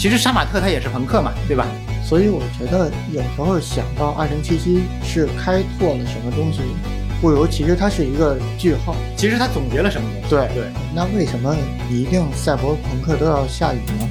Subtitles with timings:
[0.00, 1.66] 其实杀马特他也是朋克嘛，对吧？
[2.02, 6.60] 所以我觉得有时候想到二零七七是开拓了什么东西，
[7.20, 8.96] 不如其实它是一个句号。
[9.14, 10.30] 其实它总结了什么东西？
[10.30, 11.54] 对对，那为什么
[11.90, 14.08] 一定赛博朋克都要下雨呢？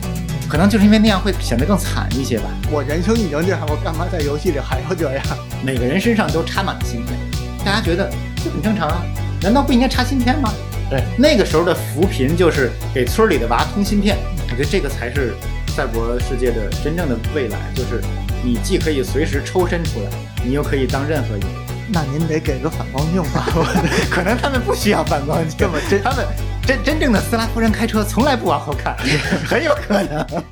[0.47, 2.45] 可能就是因为那样会显得更惨一些吧。
[2.69, 5.23] 我人生已经这样，我干嘛在游戏里还要这样？
[5.65, 7.17] 每个人身上都插满了芯片，
[7.65, 9.01] 大家觉得这很正常啊？
[9.41, 10.53] 难道不应该插芯片吗？
[10.87, 14.15] 对，那个时候的扶贫就是给村里的娃通芯片，
[14.51, 15.33] 我觉得这个才是
[15.79, 18.01] 赛博世界的真正的未来，就是
[18.43, 20.09] 你既可以随时抽身出来，
[20.43, 21.47] 你又可以当任何一个。
[21.87, 23.47] 那您得给个反光镜吧？
[24.11, 26.25] 可能他们不需要反光镜，这么真他们
[26.67, 28.93] 真真正的斯拉夫人开车从来不往后看，
[29.47, 30.43] 很有可能。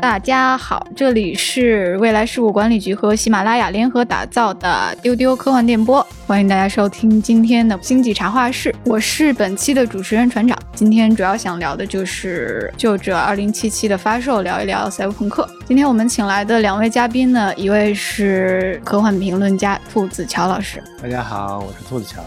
[0.00, 10.56] 大家好，这里是未来事务管理局和喜马拉雅联合打造的丢丢科幻电波，欢迎大家收听今天的星际茶话室，我是本期的主持人船长。
[10.72, 15.48] 今天主要想聊的就是就着二零七七的发售聊一聊赛博朋克。
[15.66, 22.22] 今天我们请来的两位嘉宾呢，一位是科幻评论家兔子乔老师，大家好，我是兔子乔。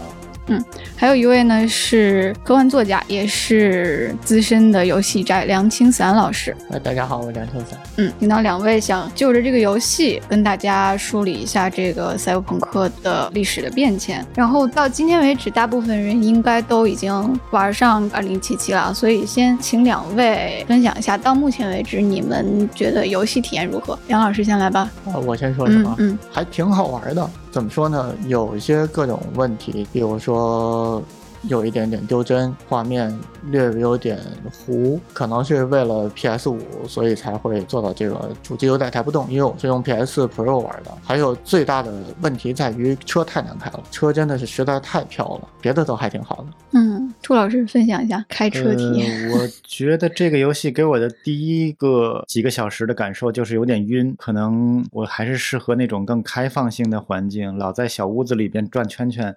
[0.96, 6.54] 还有一位呢是科幻作家，也是资深的游戏宅梁青散老师。
[6.70, 7.78] 哎，大家好，我是梁青散。
[7.96, 23.98] 嗯，听到两位想就着这个游戏跟大家梳理一下这个赛博朋克的历史的变迁，然后到今天为止，大部分人应该都已经玩上二零七七了，所以先请两位分享一下，到目前为止你们觉得游戏体验如何？
[24.08, 24.90] 梁老师先来吧。
[25.06, 25.94] 啊，我先说什么？
[25.98, 27.30] 嗯还挺好玩的。
[27.52, 28.12] 怎么说呢？
[28.26, 31.02] 有一些各种问题，比如说
[31.42, 33.14] 有一点点丢帧，画面
[33.50, 34.18] 略微有点
[34.50, 36.58] 糊，可能是为了 PS 五，
[36.88, 39.30] 所以才会做到这个主机有点抬不动。
[39.30, 40.90] 因为我是用 PS Pro 玩的。
[41.04, 41.92] 还有最大的
[42.22, 46.44] 问题在于车太难开了，车真的是实在太飘了，别的都还挺好的。
[46.70, 49.30] 嗯，兔老师分享一下开车体验。
[49.30, 59.34] 我觉得这个游戏给我的第一个几个小时的感受就是有点晕，可能我还是适合那种更开放性的环境，老在小屋子里边转圈圈。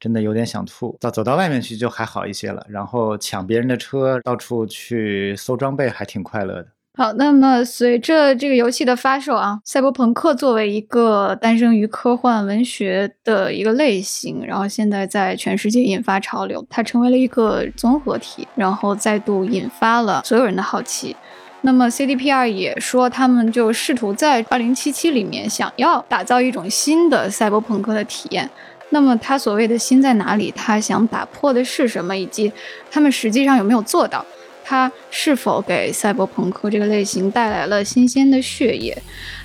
[0.00, 2.64] 真的有点想吐，到走到外面去就还好一些了。
[2.68, 6.68] 然后抢别人的车，到处去搜装备，还挺快乐的。
[6.98, 21.14] 好，那么随着这个游戏的发售啊，赛博朋克作为一个诞生于科幻文学的一个类型，然后现在在全世界引发潮流，它成为了一个综合体，然后再度引发了所有人的好奇。
[21.60, 28.50] 那么 CDPR 也说，他们就试图在2077里面想要打造一种新的赛博朋克的体验。
[28.90, 30.50] 那么他所谓的新在哪里？
[30.50, 32.16] 他想打破的是什么？
[32.16, 32.52] 以及
[32.90, 34.26] 他们实际上有没有做到？
[34.68, 38.94] 他是否给赛博朋克这个类型带来了新鲜的血液？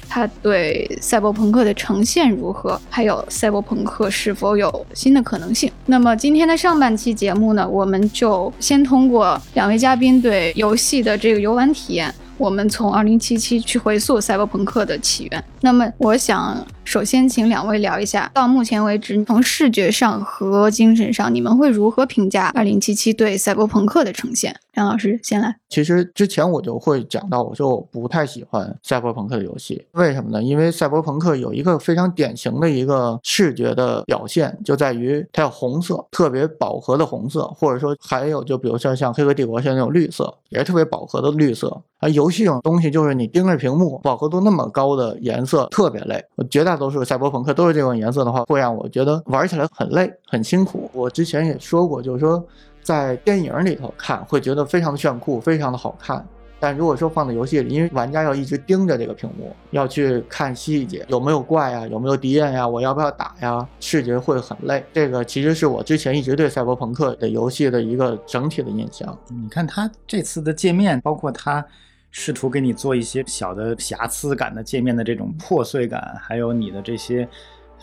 [0.09, 2.79] 他对赛博朋克的呈现如何？
[2.89, 5.71] 还有赛博朋克是否有新的可能性？
[5.85, 15.43] 那么今天的上半期节目呢，我们就先通过两位嘉宾对游戏的这个游玩体验，我们从2077去回溯赛博朋克的起源。
[15.61, 24.55] 那么我想首先请两位聊一下，到目前为止，从视觉上和精神上，你们会如何评价2077对赛博朋克的呈现？
[24.73, 25.55] 梁老师先来。
[25.69, 30.41] 其实之前我就会讲到，我说我不太喜欢赛博朋克的游戏，为什么呢？
[30.41, 41.81] 因为赛博朋克有一个非常典型的一个视觉的表现，就在于它有红色，特别饱和的红色，或者说还有就比如说像《黑客帝国》像那种绿色，也是特别饱和的绿色。
[42.03, 46.21] 啊，游戏这种东西就是你盯着屏幕，饱和度那么高的颜色特别累。
[46.51, 50.91] 绝大多数赛博朋克都是这种颜色的话，会让我觉得玩起来很累、很辛苦。
[50.91, 52.45] 我之前也说过，就是说
[52.81, 56.25] 在电影里头看会觉得非常的炫酷、非常的好看。
[56.59, 64.83] 但如果说放在游戏里，因为玩家要一直盯着这个屏幕，要去看细节，有没有怪呀，有没有敌人呀，我要不要打呀，视觉会很累。
[64.91, 69.17] 这个其实是我之前一直对赛博朋克的游戏的一个整体的印象。
[69.29, 71.65] 你看它这次的界面，包括它
[72.13, 77.27] 试图给你做一些小的瑕疵感的界面的这种破碎感，还有你的这些。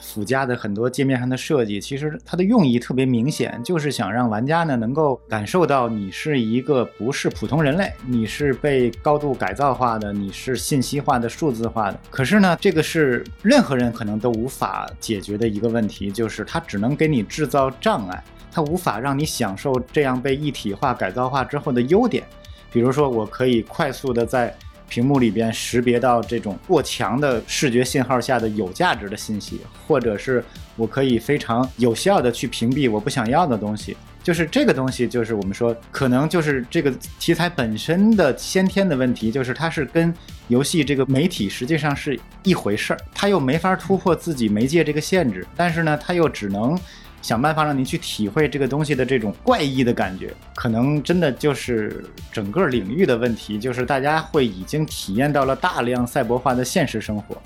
[0.02, 12.00] 附加的很多界面上的设计，其实它的用意特别明显，就是想让玩家呢能够感受到你是一个不是普通人类，你是被高度改造化的，你是信息化的、数字化的。
[12.08, 22.24] 可是呢，这个是任何人可能都无法解决的一个问题，就是它只能给你制造障碍，它无法让你享受这样被一体化、改造化之后的优点。
[22.72, 24.54] 比如说，我可以快速的在
[24.88, 30.44] 屏幕里边识别到这种过强的视觉信号下的有价值的信息，或者是
[30.76, 33.96] 我可以非常有效的去屏蔽我不想要的东西。
[34.22, 40.12] 就是这个东西，就是我们说可能就是这个题材本身的先天的问题，就是它是跟
[40.48, 46.78] 游戏这个媒体实际上是一回事儿，它又没法突破自己媒介这个限制，但是呢，它又只能
[47.22, 57.36] 想办法让你去体会这个东西的这种怪异的感觉，可能真的就是整个领域的问题，就是大家会已经体验到了大量赛博化的现实生活，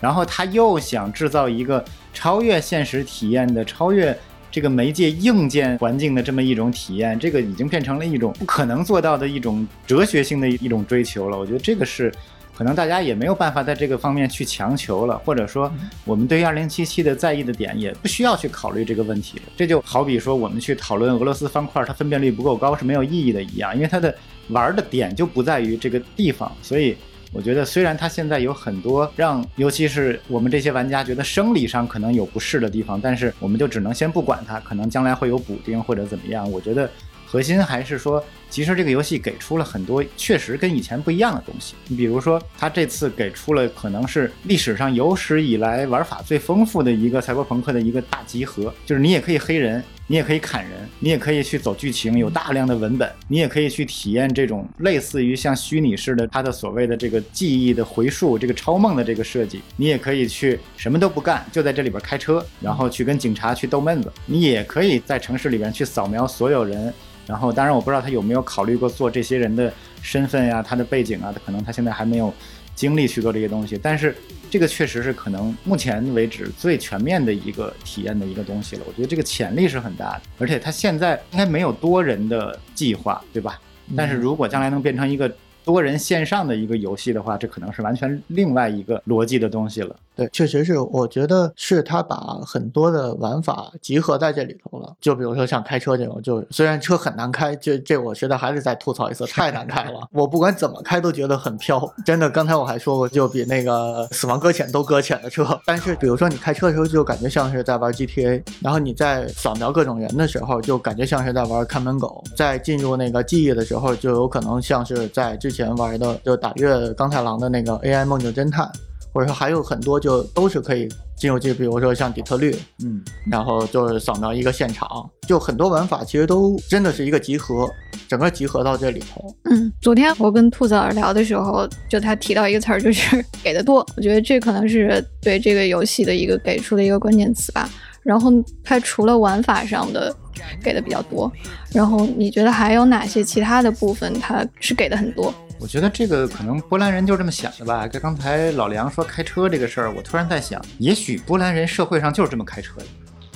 [0.00, 4.16] 然后他又想制造一个超越现实体验的、超越
[4.50, 11.38] 这个媒介硬件环境的这么一种体验，这个已经变成了一种不可能做到的一种哲学性的一种追求了。
[11.38, 12.12] 我觉得这个是。
[12.56, 15.72] 可能大家也没有办法在这个方面去强求了，或者说
[16.04, 19.44] 我们对于二零七七的在意的点也不需要去考虑这个问题了。
[19.56, 24.14] 这就好比说我们去讨论俄罗斯方块它分辨率不够高是没有意义的一样，因为它的
[24.48, 26.52] 玩的点就不在于这个地方。
[26.62, 26.96] 所以
[27.32, 36.48] 我觉得虽然它现在有很多让尤其是我们这些玩家觉得生理上可能有不适的地方，但是我们就只能先不管它，可能将来会有补丁或者怎么样。
[36.50, 36.90] 我觉得
[37.32, 38.22] 核心还是说。
[38.50, 41.74] 其实这个游戏给出了很多确实跟以前不一样的东西。
[41.88, 59.62] 你比如说，它这次给出了可能是历史上有史以来玩法最丰富的一个赛博朋克的一个大集合，就是你也可以黑人，你也可以砍人，你也可以去走剧情，有大量的文本，你也可以去体验这种类似于像虚拟式的它的所谓的这个记忆的回溯，这个超梦的这个设计。
[59.78, 64.12] 你也可以去什么都不干，就在这里边开车，然后去跟警察去逗闷子。
[64.26, 66.92] 你也可以在城市里边去扫描所有人。
[67.26, 69.72] 然后，当然我不知道他有没有考虑过做这些人的
[70.02, 72.32] 身份呀、他的背景啊，他可能他现在还没有
[72.74, 73.78] 精力去做这些东西。
[73.80, 74.16] 但是
[74.50, 78.82] 这个确实是可能目前为止最全面的一个体验的一个东西了。
[78.86, 83.60] 我觉得这个潜力是很大的，而且他现在应该没有多人的计划，对吧？
[83.96, 85.30] 但是如果将来能变成一个
[85.64, 89.94] 多人线上的一个游戏的话，这可能是完全另外一个逻辑的东西了。
[90.28, 92.16] 确实是，我觉得是他把
[92.46, 94.94] 很多的玩法集合在这里头了。
[95.00, 100.00] 就比如说像开车这种，就虽然车很难开，这这我觉得还是再吐槽一次，太难开了。
[100.12, 102.28] 我不管怎么开都觉得很飘，真的。
[102.30, 105.46] 刚才我还说过，就比那个死亡搁浅都搁浅的车。
[105.66, 112.22] 但是比如说你开车的时候，就感觉像是在玩 GTA，然后你在扫描各种人的时候，就感觉像是在玩看门狗。
[112.36, 118.70] 在进入那个记忆的时候，就有可能像是在之前玩的，就打越钢太郎的那个 AI 梦境侦探。
[119.12, 122.54] 或者说还有很多就都是可以进入这，比如说像底特律，
[122.84, 124.88] 嗯，然后就是扫描一个现场，
[125.28, 127.68] 就很多玩法其实都真的是一个集合，
[128.08, 129.34] 整个集合到这里头。
[129.44, 133.86] 嗯，昨天我跟兔子儿聊的时候，就他提到一个词儿，就是 给的多。
[133.96, 137.68] 我觉得这可能是对这个游戏的一个给出的一个关键词吧。
[138.02, 138.32] 然后
[138.64, 140.12] 它除了玩法上的
[140.60, 141.30] 给的比较多，
[141.72, 145.32] 然后你觉得还有哪些其他的部分它是给的很多？
[145.62, 147.86] 我觉得这个可能波兰人就这么想的吧。
[147.86, 152.86] 跟刚才老梁说开车这个事儿，我突然在想，也许波兰人社会上就是这么开车的。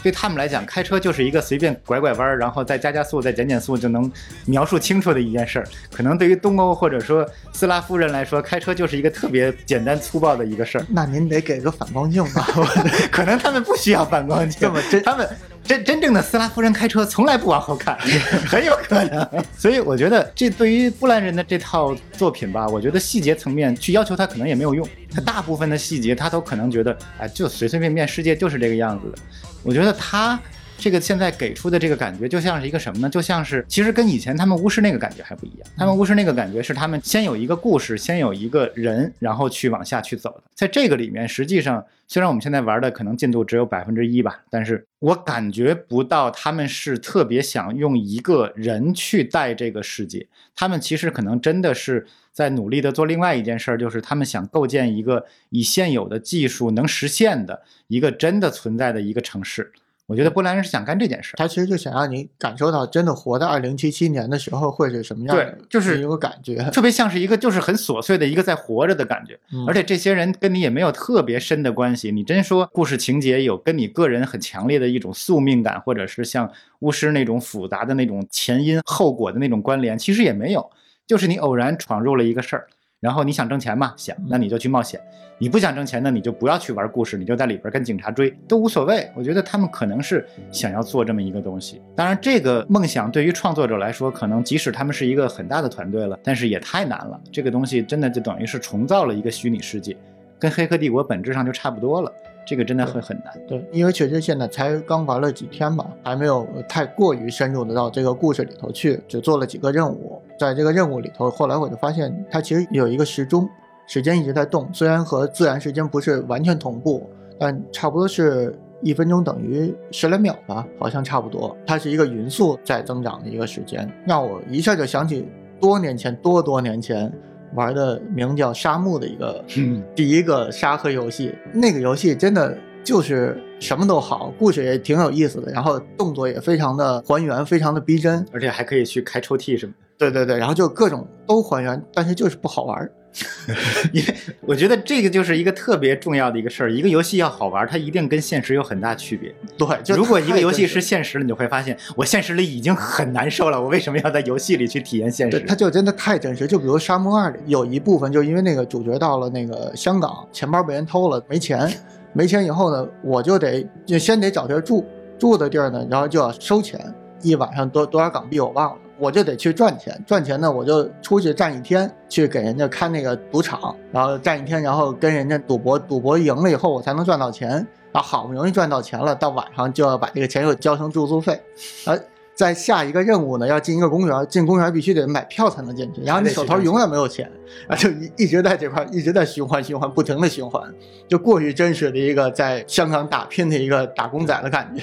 [0.03, 4.11] 对他们来讲，开车就是一个随便拐拐弯，然后再加加速、再减减速就能
[4.45, 5.67] 描述清楚的一件事儿。
[5.93, 10.87] 可能对于东欧或者说斯拉夫人来说，开车就是一个特别简单粗暴的一个事儿。
[10.89, 12.47] 那您得给个反光镜吧？
[13.11, 15.29] 可能他们不需要反光镜，这么真他们。
[15.67, 17.99] 真真正的斯拉夫人开车从来不往后看，
[18.47, 19.29] 很有可能。
[19.59, 24.89] 所以我觉得这对于波兰人的这套作品吧，我觉得细节层面去要求他可能也没有用。
[25.13, 29.19] 他大部分的细节他都可能觉得，哎，就随随便便，世界就是这个样子的。
[29.67, 30.41] 我觉得他。
[30.79, 33.09] 这个现在给出的这个感觉就像是一个什么呢？
[33.09, 35.69] 就像是其实跟以前他们巫师那个感觉还不一样。
[35.77, 40.43] 他们巫师那个感觉是他们先有一个故事，先有一个人，然后去往下去走的。
[40.55, 50.27] 在这个里面，实际上虽然我们现在玩的可能进度只有百分之一吧，但是我感觉不到他们是特别想用一个人去带这个世界。
[50.55, 59.73] 他们其实可能真的是在努力的做另外一件事儿，就是他们想构建一个以现有的技术能实现的一个真的存在的一个城市。
[60.07, 69.37] 我觉得波兰人是想干这件事，他其实就想让你感受到真的活在二零七七年的时候会是什么样的，就是有个感觉，特别像是一个就是很琐碎的一个在活着的感觉，
[69.67, 72.13] 而且这些人跟你也没有特别深的关系。
[72.13, 76.49] 你真说故事情节有跟你个人很强烈的一种宿命感，或者是像
[76.79, 80.71] 巫师那种复杂的那种前因后果的那种关联，其实也没有，
[81.05, 82.69] 就是你偶然闯入了一个事儿。
[83.07, 83.95] 然后你想挣钱嘛？
[83.97, 85.01] 想，那你就去冒险；
[85.39, 89.09] 你不想挣钱呢，你就不要去玩故事，你就在里边跟警察追，都无所谓。
[89.15, 91.81] 我觉得他们可能是想要做这么一个东西。
[91.95, 97.21] 当然，这个梦想对于创作者来说，可能即使他们是一个很大的团队了，但是也太难了。
[97.31, 99.97] 这个东西真的就等于是重造了一个虚拟世界，
[100.37, 102.13] 跟《黑客帝国》本质上就差不多了。
[102.45, 110.21] 这个真的会很难，对，因为确实现在才刚玩了几天吧，还没有太过于深入的到这个故事里头去，只做了几个任务。
[110.39, 113.49] 在这个任务里头，后来我就发现它其实有一个时钟，
[113.87, 121.57] 时间一直在动，虽然和自然时间不是完全同步，但差不多是一分钟等于十来秒吧，好像差不多。
[121.67, 125.29] 它是一个匀速在增长的一个时间，让我一下就想起
[125.61, 127.13] 多年前，多多年前。
[127.55, 129.43] 玩的名叫《沙漠》的一个
[129.95, 138.27] 第一个沙盒游戏，那个游戏真的就是什么都好，故事也挺有意思的，然后动作也非常的还原，非常的逼真。
[138.33, 139.86] 而且还可以去开抽屉什么的。
[139.99, 142.93] 对对对，然后就各种都还原，但是就是不好玩儿。
[143.95, 149.35] 因为我觉得这个就是一个特别重要的一个事儿，一个游戏要好玩，它一定跟现实有很大区别。
[149.57, 155.41] 对，就如果一个游戏是现实的，你就会发现，我现实里已经很难受了，我为什么要在游戏里去体验现，实？
[155.49, 156.47] 它就真的太真实。
[156.47, 161.73] 就比如《沙漠二》里有一部分，就因为那个主角到了那个香港，钱包被人偷了，没钱，
[162.13, 164.85] 没钱以后呢，我就得就先得找地儿住，
[165.19, 166.79] 住的地儿呢，然后就要收钱，
[167.23, 168.81] 一晚上多多少港币我忘了。
[168.99, 177.67] 我就得去赚钱，赚钱呢，我就出去站一天，去给人家看那个赌场，然后站一天，然后跟人家赌博，赌博赢了以后，我才能赚到钱。
[177.93, 181.41] 然后好不容易赚到钱了，到晚上就要把这个钱又交成住宿费，
[181.87, 182.03] 然后
[182.35, 187.27] 在下一个任务呢，要进一个公园，进公园必须得买票才能进去，然后你手头永远没有钱，
[187.67, 190.63] 啊就一一直在这块儿一直在循环循环，不停的循环，
[191.09, 194.83] 就过于真实的一个在香港打拼的一个打工仔的感觉。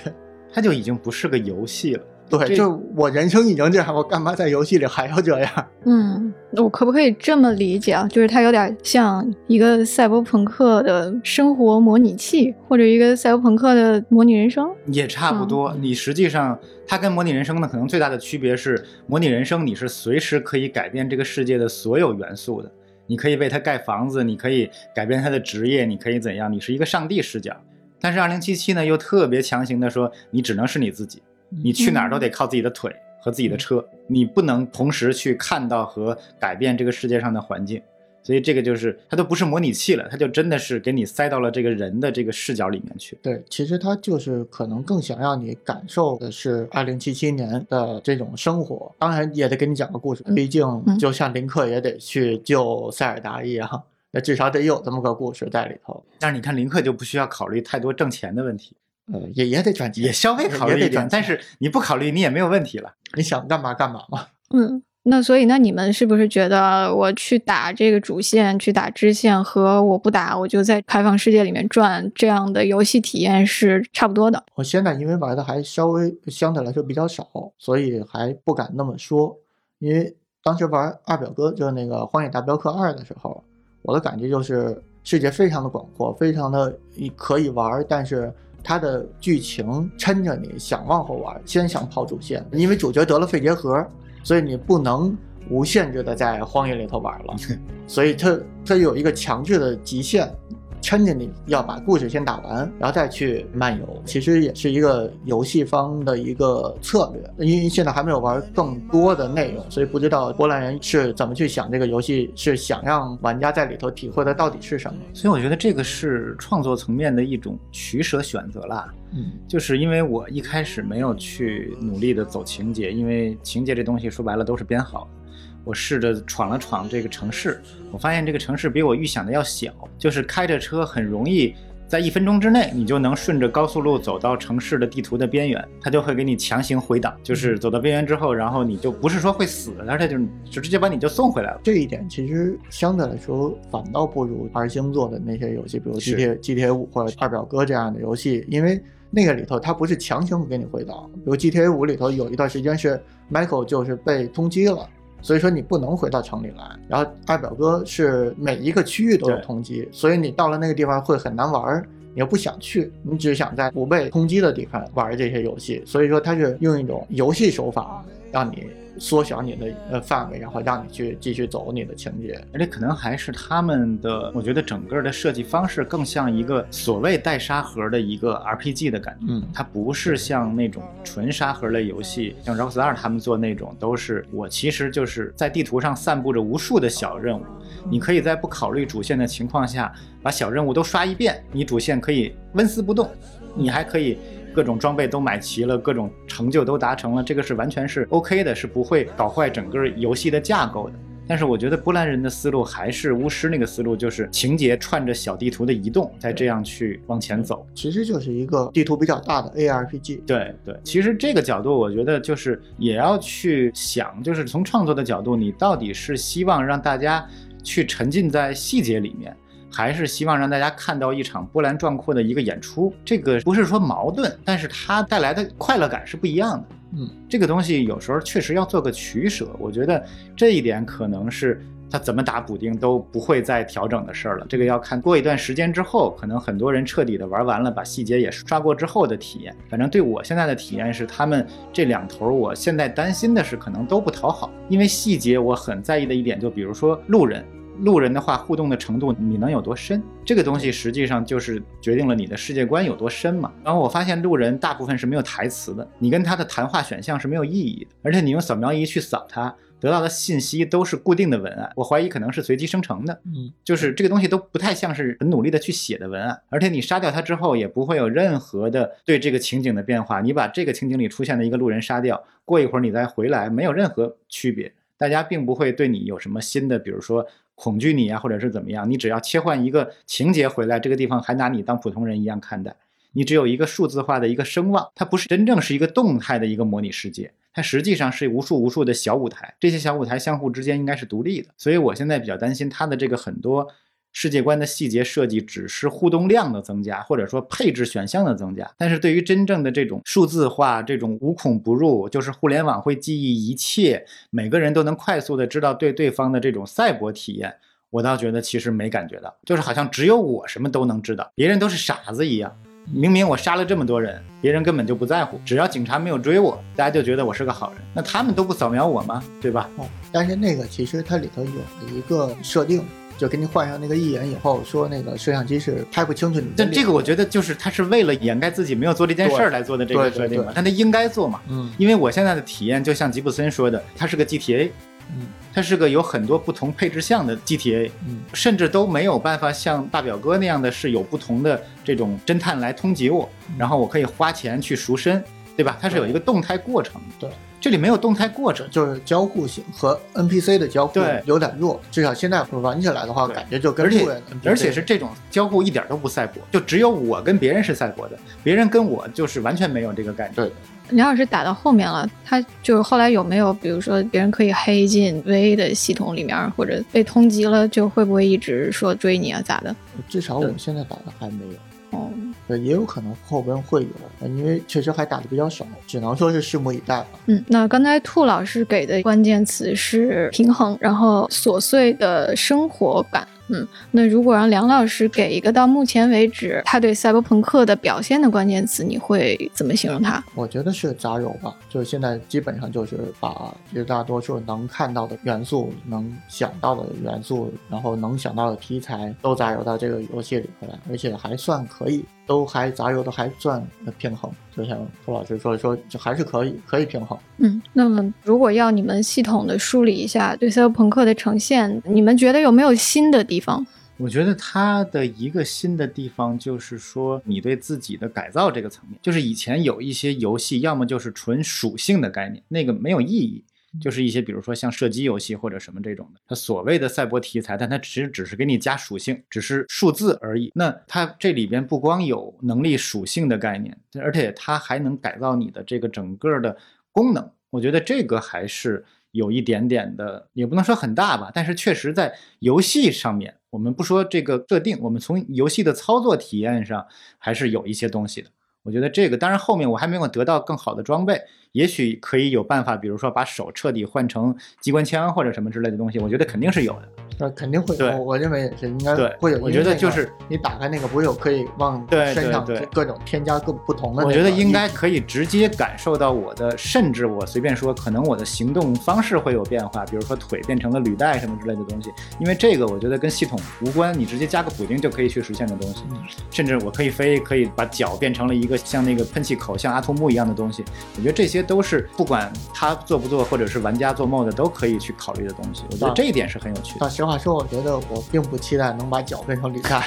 [0.51, 2.03] 它就已经不是个游戏了。
[2.29, 5.67] 对，这就我人生已经这样，我干嘛在游戏里还要这样？
[5.85, 8.07] 嗯，我可不可以这么理解啊？
[8.07, 14.69] 就是它有点像一个赛博朋克的生活模拟器，或者一个赛博朋克的模拟人生。
[14.87, 15.75] 也差不多。
[15.79, 22.71] 你实际上，它跟模拟人生呢，可能最大的区别是，模拟人生你是随时可以改变这个世界的所有元素的，
[23.05, 27.55] 你可以为它盖房子，你可以改变他的职业，你可以怎样，你是一个上帝视角。
[28.01, 31.21] 但是二零七七呢，又特别强行的说，你只能是你自己，
[31.61, 32.89] 你去哪儿都得靠自己的腿
[33.21, 37.81] 和自己的车，你不能同时去看到和改变这个世界上的环境。
[38.25, 43.17] 所以这个就是它都不是模拟器了，它就真的是给你塞到了这个人的这个视角里面去。
[43.21, 56.01] 对，其实他就是可能更想让你感受的是二零七七年的这种生活，当然也得给你讲个故事，毕竟嗯就像林克也得去救塞尔达一样，那至少得有这么个故事在里头。
[56.17, 58.73] 但是你看林克就不需要考虑太多挣钱的问题，
[59.11, 62.93] 呃，也也得赚钱，也稍微考虑一点，也得赚但是你不考虑你也没有问题了。
[63.15, 64.27] 你想干嘛干嘛嘛。
[64.51, 74.41] 嗯，那所以那你们是不是觉得我去打这个主线，去打支线和我不打，我就在开放世界里面转这样的游戏体验是差不多的？
[74.55, 79.37] 我现在因为玩的还稍微相对来说比较少，所以还不敢那么说。
[79.79, 83.43] 因为当时玩二表哥就是那个《荒野大镖客二》的时候，
[83.81, 86.73] 我的感觉就是世界非常的广阔，非常的
[87.17, 88.33] 可以玩，但是
[88.63, 93.85] 它的剧情抻着你想往后玩，先想跑主线，因为主角得了肺结核，
[94.23, 95.15] 所以你不能
[95.49, 97.35] 无限制的在荒野里头玩了，
[97.85, 100.33] 所以它它有一个强制的极限。
[100.83, 107.47] 抻着你要把故事先打完，然后再去漫游，其实也是一个游戏方的一个策略。
[107.47, 114.99] 因为现在还没有玩更多的内容，所以不知道波兰人是怎么去想这个游戏，是想让玩家在里头体会的到底是什么。
[115.13, 118.93] 所以我觉得这个是创作层面的一种取舍选择啦。
[119.13, 125.22] 嗯，就是因为我一开始没有去努力的走情节，因为情节这东西说白了都是编好的。
[125.63, 131.53] 我试着闯了闯这个城市，我发现这个城市比我预想的要小，就是开着车很容易
[131.87, 140.17] 在一分钟之内，你就能顺着高速路走到城市的地图的边缘，它就会给你强行回档，就是走到边缘之后，然后你就不是说会死，而且就
[140.49, 141.59] 就直接把你就送回来了。
[141.63, 152.99] 这一点其实相对来说反倒不如二星做的那些游戏，比如 GTA GTA 五或者二表哥这样的游戏，因为那个里头它不是强行给你回档，比如 GTA 五里头有一段时间是
[153.31, 154.89] Michael 就是被通缉了。
[155.23, 165.81] 所以说你不能回到城里来，然后二表哥是每一个区域都有通缉，所以你到了那个地方会很难玩儿，你又不想去，你只想在不被通缉的地方玩这些游戏。
[165.85, 172.39] 所以说它是用一种游戏手法让你缩小你的呃范围，然后让你去继续走你的情节。
[172.53, 179.25] 而且可能还是他们的，我觉得整个的设计方式更像一个所谓带沙盒的一个 RPG 的感觉。
[179.29, 187.43] 嗯它不是像那种纯沙盒类游戏，像 Rockstar 他们做那种，都是我其实就是在地图上散布着无数的小任务，
[187.89, 193.09] 你可以在不考虑主线的情况下，把小任务都刷一遍，你主线可以纹丝不动，
[193.55, 194.17] 你还可以。
[194.53, 200.95] 各种装备都买齐了，各种成就都达成了，这个是完全是 OK 的，是不会搞坏整个游戏的架构的。
[201.25, 207.65] 但是我觉得波兰人的思路还是巫师那个思路，就是情节串着小地图的移动，再这样去往前走。
[207.73, 210.25] 其实就是一个地图比较大的 ARPG。
[210.25, 217.25] 对对，其实这个角度，我觉得就是也要去想，就是从创作的角度，你到底是希望让大家
[217.63, 219.33] 去沉浸在细节里面，
[219.73, 222.93] 还是希望让大家看到一场波澜壮阔的一个演出？
[223.03, 226.65] 这个不是说矛盾，但是它带来的快乐感是不一样的。
[226.95, 234.45] 嗯，这个东西有时候确实要做个取舍，我觉得这一点可能是他怎么打补丁都不会再调整的事儿了。
[234.47, 239.55] 这个要看过一段时间之后，可能很多人彻底的玩完了，把细节也刷过之后的体验。
[239.67, 247.43] 反正对我现在的体验是，他们这两头，我现在担心的是可能都不讨好，因为细节我很在意的一点，就比如说路人。
[247.79, 250.01] 路人的话，互动的程度你能有多深？
[250.23, 253.51] 这个东西实际上就是决定了你的世界观有多深嘛。
[253.63, 263.19] 然后我发现路人大部分是没有台词的，你跟他的谈话选项是没有意义的，而且你用扫描仪去扫他，得到的信息都是固定的文案，我怀疑可能是随机生成的。
[263.25, 270.21] 嗯，就是这个东西都不太像是很努力的去写的文案，而且你杀掉它之后也不会有任何的对这个情景的变化。
[270.21, 274.73] 你把这个情景里出现的一个路人杀掉，过一会儿你再回来，没有任何区别。
[274.95, 277.25] 大家并不会对你有什么新的，比如说。
[277.55, 278.89] 恐惧你啊，或者是怎么样？
[278.89, 282.75] 你只要切换一个情节回来，这个地方还拿你当普通人一样看待。
[283.11, 289.53] 你只有一个数字化的一个声望，它不是真正是一个动态的一个模拟世界，它实际上是无数无数的小舞台。
[289.59, 293.67] 这些小舞台相互之间应该是独立的，所以我现在比较担心它的这个很多。
[294.13, 307.53] 世界观的细节设计只是互动量的增加，或者说配置选项的增加，但是对于真正的这种数字化、这种无孔不入，就是互联网会记忆一切，每个人都能快速的知道对对方的这种赛博体验，
[307.89, 312.55] 我倒觉得其实没感觉到，就是好像只有我什么都能知道，别人都是傻子一样。
[312.93, 317.81] 明明我杀了这么多人，别人根本就不在乎，只要警察没有追我，大家就觉得我是个好人。
[317.93, 319.23] 那他们都不扫描我吗？
[319.41, 319.69] 对吧？
[319.77, 322.83] 哦，但是那个其实它里头有一个设定。
[323.17, 326.47] 就给你换上那个一眼以后，说那个摄像机是拍不清楚你。
[326.55, 331.41] 但这个我觉得就是他是为了掩盖自己没有做这件事儿来做的这个设定嘛，但他应该做嘛。
[331.47, 334.71] 嗯，因为我现在的体验就像吉布森说的，它是个 GTA，
[335.15, 345.23] 嗯，它是个有很多不同配置项的 GTA，嗯，甚至都没有办法像大表哥那样的是有不同的这种侦探来通缉我，然后我可以花钱去赎身，
[345.55, 345.77] 对吧？
[345.81, 347.01] 它是有一个动态过程。
[347.19, 347.29] 对。
[347.63, 354.21] 这里没有动态过程，就是交互性和 NPC 的交互有点弱，至少现在玩起来的话，感觉就跟路人。
[354.43, 360.43] 而且是这种交互一点都不赛博，就只有我跟别人是赛博的，别人跟我就是完全没有这个感觉。
[360.43, 360.51] 对，
[360.89, 369.73] 梁老师打到后面了，他就是后来有没有，比如说别人可以黑进 VA 的系统里面，或者被通缉了，就会不会一直说追你啊咋的？
[370.09, 371.53] 至少我现在打的还没有。
[371.93, 372.09] 哦，
[372.47, 373.83] 对，也有可能后边会
[374.21, 377.07] 有，因为确实还打的比较少，只能说是拭目以待吧。
[377.27, 383.27] 嗯，那刚才兔老师给的关键词是平衡，然后琐碎的生活感。
[383.53, 390.23] 嗯，那如果让梁老师给一个到目前为止他对赛博朋克的表现的关键词，你会怎么形容他？
[390.33, 402.03] 我觉得是杂糅吧，就是现在基本上就是把绝大多数能看到的元素、能想到的元素，然后能想到的题材都杂糅到这个游戏里头来，而且还算可以。
[402.25, 403.65] 都还杂糅的还算
[403.97, 407.17] 平衡，就像涂老师说说，就还是可以可以平衡。
[407.37, 413.65] 嗯，那么如果要你们系统的梳理一下对赛博朋克的呈现，你们觉得有没有新的地方？
[413.97, 423.43] 我觉得它的一个新的地方就是说，你对自己的改造这个层面，就是以前有一些游戏，要么就是纯属性的概念，那个没有意义。
[423.81, 430.51] 就是一些，比如说像射击游戏或者什么这种的，它所谓的赛博题材，但它其实只是给你加属性，只是数字而已。
[430.53, 436.55] 那它这里边不光有能力属性的概念，而且它还能改造你的这个整个的
[436.91, 437.31] 功能。
[437.49, 446.85] 我觉得这个还是有一点点的，也不能说很大吧，但是确实在游戏上面，我们不说这个设定，我们从游戏的操作体验上
[447.17, 448.29] 还是有一些东西的。
[448.63, 451.21] 我觉得这个，当然后面我还没有得到更好的装备。
[451.51, 456.87] 也许可以有办法，比如说把手彻底换成机关枪或者什么之类的东西，我觉得肯定是有的。
[457.17, 459.39] 那肯定会有，我认为也是应该会有。
[459.39, 464.05] 我觉得就是你打开那个，不是有可以往身上各种添加各不同的。
[464.05, 471.91] 我觉得应该可以直接感受到我的，甚至我随便说，可能我的行动方式会有变化，比如说腿变成了履带什么之类的东西。
[472.19, 475.83] 因为这个我觉得跟系统无关，你直接加个补丁就可以去实现的东西。
[476.31, 480.63] 甚至我可以飞，可以把脚变成了一个像那个喷气口，像阿童木一样的东西。
[480.97, 482.31] 我觉得这些都是不管。
[482.55, 486.79] 他做不做，或者是玩家做 mod 都可以去考虑的东西，我觉得这一点是很有趣的。
[487.03, 489.83] 实话说，我觉得我并不期待能把脚变成履带，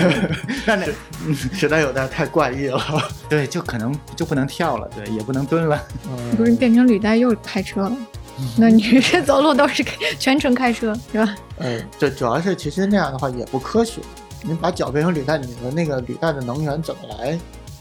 [0.66, 0.86] 那那
[1.52, 2.80] 实在有点太怪异了。
[3.28, 5.80] 对，就可能就不能跳了，对，也不能蹲了。
[6.08, 7.96] 嗯不是变成履带又开车了？
[8.56, 9.84] 那你这走路都是
[10.18, 11.34] 全程开车是吧？
[11.58, 14.00] 嗯，这主要是其实那样的话也不科学。
[14.42, 17.38] 你把脚变成履带，你的那个履带的能源怎么来？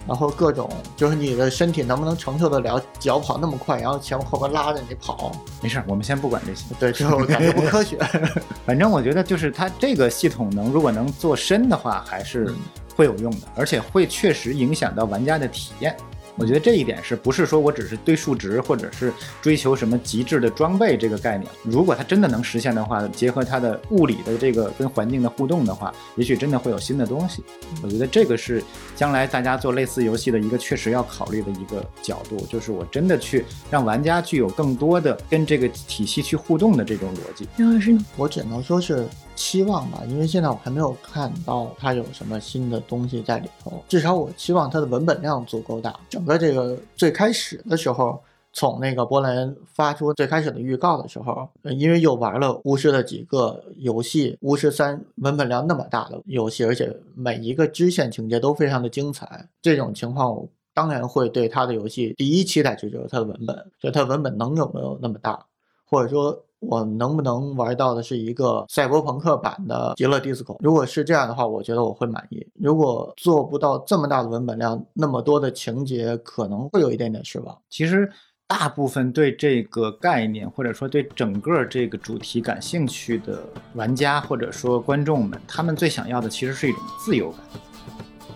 [0.08, 5.32] 然后各种就是你的身体能不能承受得了脚跑那么快，然后前后边拉着你跑？
[5.62, 6.66] 没事，我们先不管这些。
[6.80, 7.98] 对，就感觉不科学。
[8.66, 12.54] 反正我觉得就是它这个系统能如果能做深的话，还是
[12.96, 15.96] 会有用的，而且会确实影响到玩家的体验。
[16.38, 21.50] 我觉得这一点是不是说我只是对数值，或者是追求什么极致的装备这个概念？
[21.64, 27.42] 如果它真的能实现的话，结合它的物理的这个跟环境的互动的话，也许真的会有新的东西。
[27.82, 28.62] 我觉得这个是
[28.96, 37.48] 将来大家做类似游戏的一个确实要考虑的一个角度，就是我真的去让玩家具有更多的跟这个体系去互动的这种逻辑。
[37.58, 38.04] 杨老师呢？
[38.16, 39.06] 我只能说是
[39.36, 43.84] 期望吧，因为现在我还没有看到它有什么新的东西在里头。
[43.88, 45.94] 至少我期望它的文本量足够大。
[46.10, 48.22] 整个这个最开始的时候，
[48.56, 65.46] 从那个波兰发出最开始的预告的时候，因为又玩了巫师的几个游戏，巫师三文本量那么大的游戏，而且每一个支线情节都非常的精彩，这种情况我当然会对他的游戏第一期待值就是它的文本，就它文本能有没有那么大，
[65.86, 70.56] 或者说我能不能玩到的是一个赛博朋克版的极乐 DISCO？
[70.62, 72.46] 如果是这样的话，我觉得我会满意。
[72.54, 77.58] 如果做不到这么大的文本量，那么多的情节，可能会有一点点失望。
[77.70, 78.10] 其实
[78.48, 87.40] 大部分对这个概念，或者说对整个这个主题感兴趣的玩家或者说观众们，他们最想要的其实是一种自由感。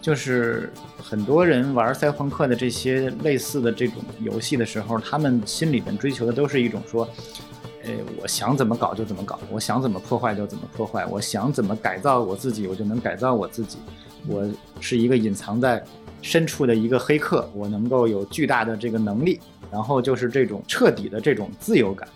[0.01, 7.07] 就是很多人玩赛博朋克的这些类似的这种游戏的时候，他们心里面追求的都是一种说，
[7.83, 13.77] 呃，我想怎么搞就怎么搞，我想怎么破坏就怎么破坏，我想怎么改造我自己，我就能改造我自己。
[14.27, 15.83] 我是一个隐藏在
[16.21, 19.39] 深处的一个黑客，我能够有巨大的这个能力，
[19.71, 22.07] 然后就是这种彻底的这种自由感。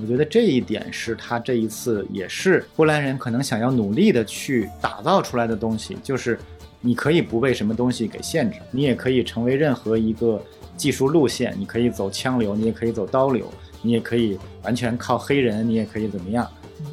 [0.00, 6.38] 我觉得这一点是他这一次也是波兰人可能想要努力的去打造出来的东西，就是
[6.80, 10.42] 你可以不被什么东西给限制，你也可以成为任何一个
[10.76, 13.46] 技术路线，你可以走枪流，你也可以走刀流，
[13.82, 16.48] 你也可以完全靠黑人，你也可以怎么样？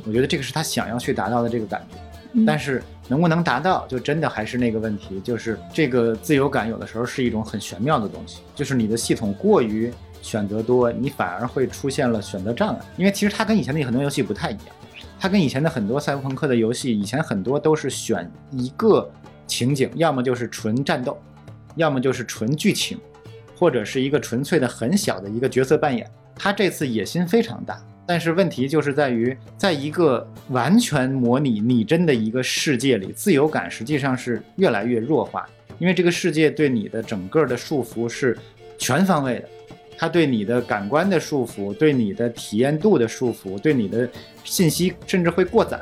[0.05, 1.97] 我觉得这个是他想要去达到的这个感觉。
[2.33, 9.91] 嗯但是能不能达到，就真的还是那个问题，就是这个自由感有的时候是一种很玄妙的东西，就是你的系统过于
[10.21, 12.79] 选择多，你反而会出现了选择障碍。
[12.95, 14.75] 因为其实它跟以前的很多游戏不太一样，
[15.19, 19.09] 它跟以前的很多赛博朋克的游戏，以前很多都是选一个
[19.47, 21.17] 情景，要么就是纯战斗，
[21.75, 22.99] 要么就是纯剧情，
[23.57, 26.09] 或者是一个纯粹的很小的一个角色扮演。
[26.35, 38.35] 它这次野心非常大，但是问题就是在于，在一个完全模拟拟真的一个世界里，自由感实际上是越来越弱化，因为这个世界对你的整个的束缚是
[38.79, 39.49] 全方位的，
[39.95, 44.09] 它对你的感官的束缚，对你的体验度的束缚，对你的
[44.43, 45.79] 信息甚至会过载，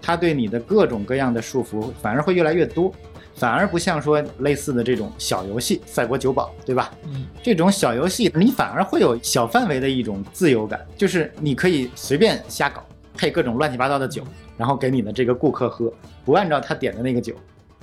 [0.00, 2.90] 它对你的各种各样的束缚反而会越来越多。
[3.36, 6.90] 反而不像说类似的这种小游戏，赛博酒保，对吧？
[7.04, 12.82] 嗯，这种小游戏，你反而会有小范围的一种自由感，就是你可以随便瞎搞，
[13.14, 14.24] 配各种乱七八糟的酒，
[14.56, 15.92] 然后给你的这个顾客喝，
[16.24, 17.34] 不按照他点的那个酒，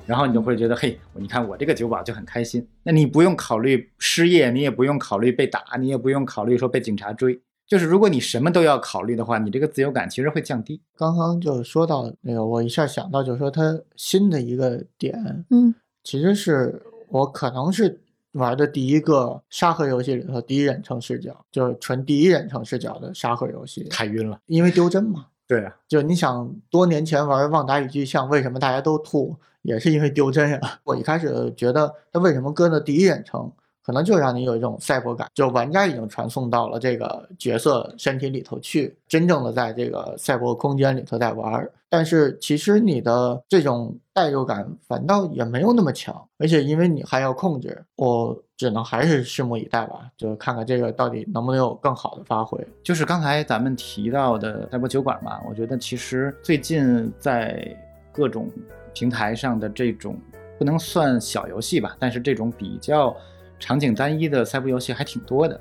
[0.08, 2.68] 然后你就会觉得，嘿，你看我这个酒保就很开心。
[2.82, 7.40] 那你不用考虑失业，你也不用考虑被打，你也不用考虑说被警察追。
[7.74, 10.80] 就是如果你什么都要考虑的话，你这个自由感其实会降低。
[10.96, 18.00] 刚刚就说到那个，我一下想到，就是说它新的一个点，嗯其实是我可能是
[18.34, 24.40] 玩的第一个沙盒游戏里头第一人称视角，就是纯第一人称视角的沙盒游戏，太晕了。
[24.46, 25.26] 因为丢帧嘛。
[25.48, 30.80] 对啊，就你想多年前玩《旺达与巨像》，为什么大家都吐，也是因为丢帧啊。
[30.84, 33.52] 我一开始觉得它为什么搁到第一人称，
[33.84, 41.70] 可能就让你有一种赛博感，就玩家已经传送到了这个角色身体里头去，真正的在这个赛博空间里头在玩。
[41.90, 52.58] 但是其实你的这种代入感反倒也没有那么强，而且因为你还要控制，我只能还是拭目以待吧，就看看这个到底能不能有更好的发挥。
[52.84, 57.64] 就是刚才咱们提到的赛博酒馆嘛，我觉得其实最近在
[58.12, 58.50] 各种
[58.92, 60.18] 平台上的这种
[60.58, 63.16] 不能算小游戏吧，但是这种比较
[63.64, 65.58] 场景单一的赛博游戏还挺多的。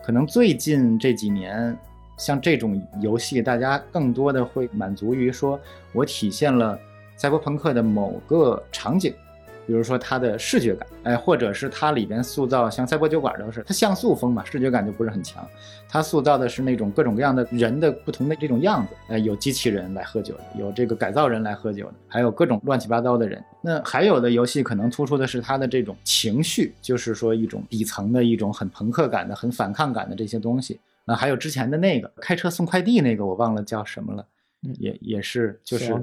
[0.00, 1.76] 可能最近这几年，
[2.16, 5.58] 像这种游戏，大家更多的会满足于说，
[5.92, 6.78] 我体现了
[7.16, 9.12] 赛博朋克的某个场景。
[9.70, 15.46] 比如说它的视觉感，哎，或者是它里边塑造像赛博酒馆都是它像素风嘛，视觉感就不是很强。
[15.88, 23.40] 它塑造的是那种各种各样的人的不同的这种样子，哎，有机器人来喝酒的，有这个改造人来喝酒的，还有各种乱七八糟的人。
[23.62, 30.80] 那还有的游戏可能突出的是它的这种情绪，就是说一种底层的一种很朋克感的、很反抗感的这些东西。
[31.04, 34.26] 啊，还有之前的那个开车送快递那个，我忘了叫什么了，
[34.66, 35.94] 嗯也也是就是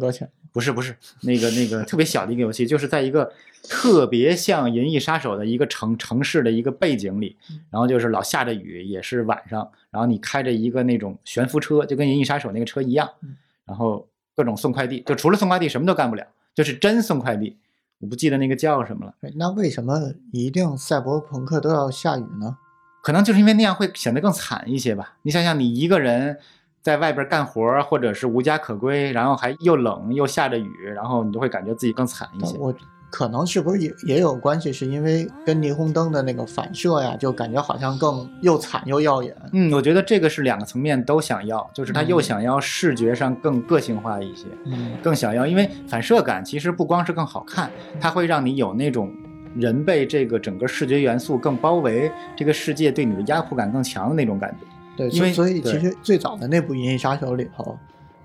[0.54, 3.32] 不是不是那个那个特别小的一个游戏，就是在一个
[3.64, 7.36] 特别像《银翼杀手》的一个城城市的一个背景里，
[7.70, 17.58] 然后就是老下着雨，也是晚上，然后你开着一个那种悬浮车，就跟《银翼杀手》那个车一样嗯，然后各种送快递，就除了送快递什么都干不了，就是真送快递。
[18.00, 19.16] 我不记得那个叫什么了。
[19.22, 22.58] 哎那为什么一定赛博朋克都要下雨呢？
[23.02, 25.16] 可能就是因为那样会显得更惨一些吧。
[25.24, 26.38] 你想想，你一个人
[26.82, 32.56] 在外边干活，或者是无家可归，然后还又冷又下着雨，然后你就会感觉自己更惨一些。
[32.58, 32.72] 我
[33.10, 34.72] 可能是不是也也有关系？
[34.72, 39.36] 是因为跟霓虹灯的那个反射呀，就感觉好像更又惨又耀眼。
[39.54, 49.10] 嗯，我觉得这个是两个层面都想要，就是他又嗯想要视觉上更个性化一些，嗯更想要，因为反射感其实不光是更好看，它会让你有那种
[49.56, 54.66] 人被这个整个视觉元素更包围，这个世界对你的压迫感更强的那种感觉。
[54.98, 57.78] 对，因为所所以其实最早的那部《银翼杀手》里头，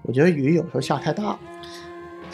[0.02, 1.38] 我觉得雨有时候下太大了，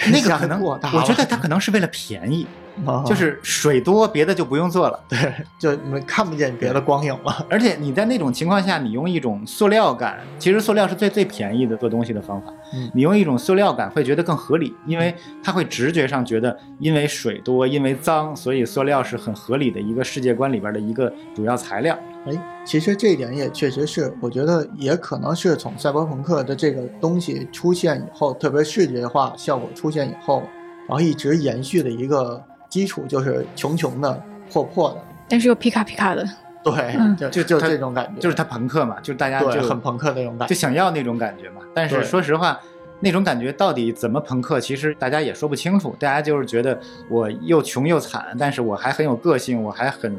[0.06, 2.46] 那个可能，我觉得他可能是为了便宜，
[2.86, 5.00] 啊就是水多，别的就不用做了。
[5.08, 5.18] 对，
[5.58, 7.46] 就没看不见别的光影了。
[7.50, 12.52] 而且你在那种情况下，你用一种塑料感，其实塑料是最最便宜的做东西的方法。
[12.74, 21.98] 嗯你用一种塑料感会觉得更合理，因为它会直觉上觉得，因为水多，因为脏，所以塑料是很合理的一个世界观里边的一个主要材料。
[22.26, 30.42] 哎，其实这一点也确实是，我觉得也可能是从赛博朋克的这个东西出现以后，特别视觉化效果出现以后，
[30.86, 36.24] 然后一直延续的一个基础，就是穷穷的、破破的，但是又皮卡皮卡的，
[36.62, 40.58] 对，嗯就就它这种感觉，就是他朋克嘛，就是大家，就很朋克那种感觉就。
[40.58, 41.62] 想要那种感觉嘛。
[41.74, 42.58] 但是说实话，
[43.00, 45.94] 那种感觉到底怎么朋克，其实大家也说不清楚。
[45.98, 46.78] 大家就是觉得
[47.08, 50.16] 我又穷又惨，但是我还很有个性，我还很。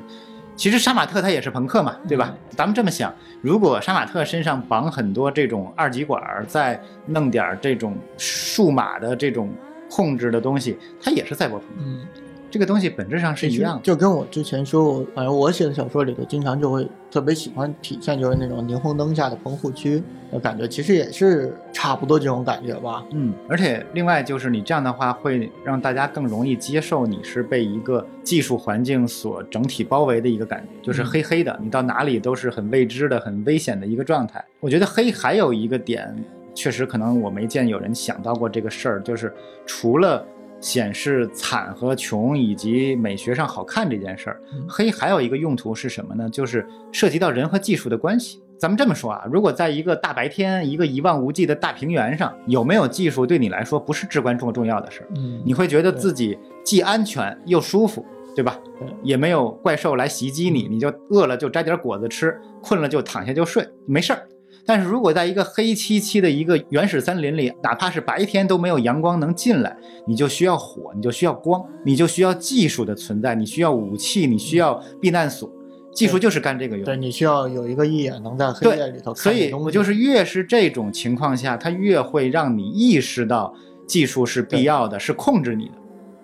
[0.56, 2.36] 其实杀马特他也是朋克嘛，对吧？
[2.50, 9.50] 咱们这么想，如果杀马特身上绑很多这种二极管，再弄点这种数码的这种
[9.90, 11.74] 控制的东西，他也是赛博朋克。
[11.80, 12.02] 嗯，
[12.50, 13.84] 这个东西本质上是一样的。
[13.84, 23.06] 就跟我之前说，我反正我写的小说里头，经常就会特别喜欢体现就是那种霓虹灯下的棚户区的感觉，其实也是差不多这种感觉吧。
[23.12, 34.44] 嗯，而且另外就是你这样的话，会让大家更容易接受你是被一个技术环境所整体包围的一个感觉，就是嗯黑黑的，你到哪里都是很未知的、很危险的一个状态。
[34.60, 36.16] 我觉得黑还有一个点，
[36.54, 39.34] 确实可能我没见有人想到过这个事儿，就是
[39.66, 40.26] 除了
[40.60, 46.30] 显示惨和穷以及美学上好看这件事儿嗯，黑还有一个用途是什么呢？
[46.30, 48.42] 就是涉及到人和技术的关系。
[48.58, 58.60] 咱们这么说啊，如果在一个大白天、一个一望无际的大平原上，有没有技术对你来说不是至关重重要的事儿，嗯你会觉得自己既安全又舒服，对吧？
[59.02, 64.28] 也没有怪兽来袭击你，你就饿了就摘点果子吃，困了就躺下就睡，没事儿。
[64.70, 75.52] 但是如果在一个黑漆漆的一个原始森林里，哪怕是白天都没有阳光能进来，你就需要火，你就需要光，你就需要技术的存在，你需要武器，你需要避难所。
[75.92, 76.98] 技术就是干这个用的对。
[76.98, 79.64] 你需要有一个一眼能在黑对夜里头所看见东西。
[79.64, 83.52] 以我就是越是这种情况下，它越会让你意识到
[83.88, 85.72] 技术是必要的，是控制你的。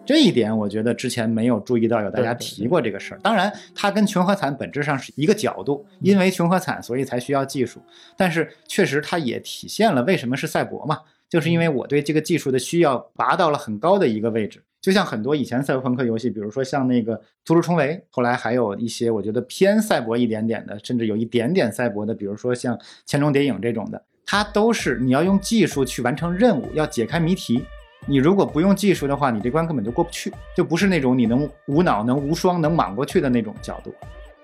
[0.05, 3.19] 这一点我觉得之前没有注意到，有大家提过这个事儿。
[3.23, 7.81] 当然，它跟穷和惨本质上是一个角度，因为穷和惨，所以才需要技术。
[8.15, 14.63] 但是确实，它也体现了为什么是赛博嘛，就是因为我对这个技术的需要拔到了很高的一个位置。
[14.81, 27.65] 就像很多以前赛博朋克游戏，比如说像那个《突出重围》，后来还有一些我觉得偏赛博一点点的，甚至有一点点赛博的，比如说像《潜龙谍影》这种的，它都是你要用技术去完成任务，要解开谜题。
[28.05, 33.93] 你如果不用技术的话，你这关根本就过不去，就不是那种你能无脑、能无双、能莽过去的那种角度。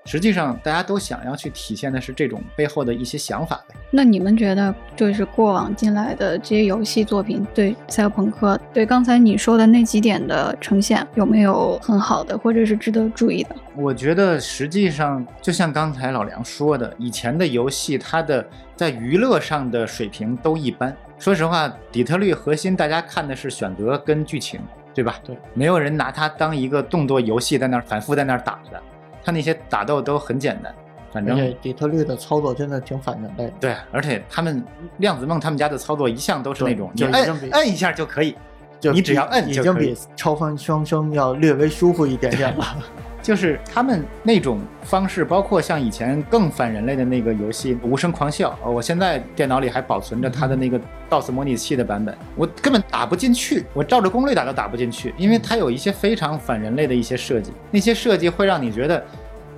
[0.04, 3.76] 实际上，大家都想要去体现的是这种背后的一些想法呗。
[3.92, 13.54] 那你们觉得，就是过往进来的这些游戏作品对赛博朋克，对刚才你说的那几点的呈现，有没有很好的，或者是值得注意的？
[13.76, 18.44] 我觉得实际上就像刚才老梁说的，以前的游戏它的
[18.74, 20.92] 在娱乐上的水平都一般。
[21.22, 24.60] 说实话，底特律核心大家看的是选择跟剧情，
[24.92, 25.20] 对吧？
[25.22, 28.82] 对，没有人拿它当一个动作游戏在那儿反复在那儿打的，
[29.22, 30.74] 它那些打斗都很简单，
[31.12, 33.52] 反正底特律的操作真的挺反人类的。
[33.60, 34.64] 对，而且他们
[34.96, 38.36] 量子梦他们家的操作一向都是那种你摁对就已经比摁一下就可以，
[38.80, 42.76] 就你只要比已经摁就可以比超凡双生要略微舒服一点点了。
[43.22, 59.02] 就是他们那种方式，包括像以前更反人类的那个游戏《无声狂笑》，我现在电脑里还保存着它的那个 DOS 模拟器的版本，我根本打不进去，我照着攻略打都打不进去，因为它有一些非常反人类的一些设计，那些设计会让你觉得。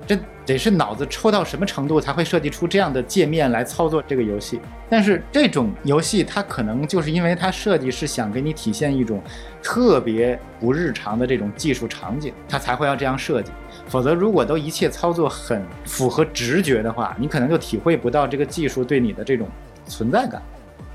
[0.07, 4.59] 这得是脑子抽到什么程度才会设计出这样的界面来操作这个游戏？
[4.89, 9.21] 但是这种游戏它可能就是因为它设计是想给你体现一种
[9.63, 13.51] 特别不日常的这种技术场景，它才会要这样设计。
[13.87, 19.47] 否则，如果都一切操作很符合直觉的话，你可能就体会不到这个技术对你的这种
[19.87, 20.41] 存在感。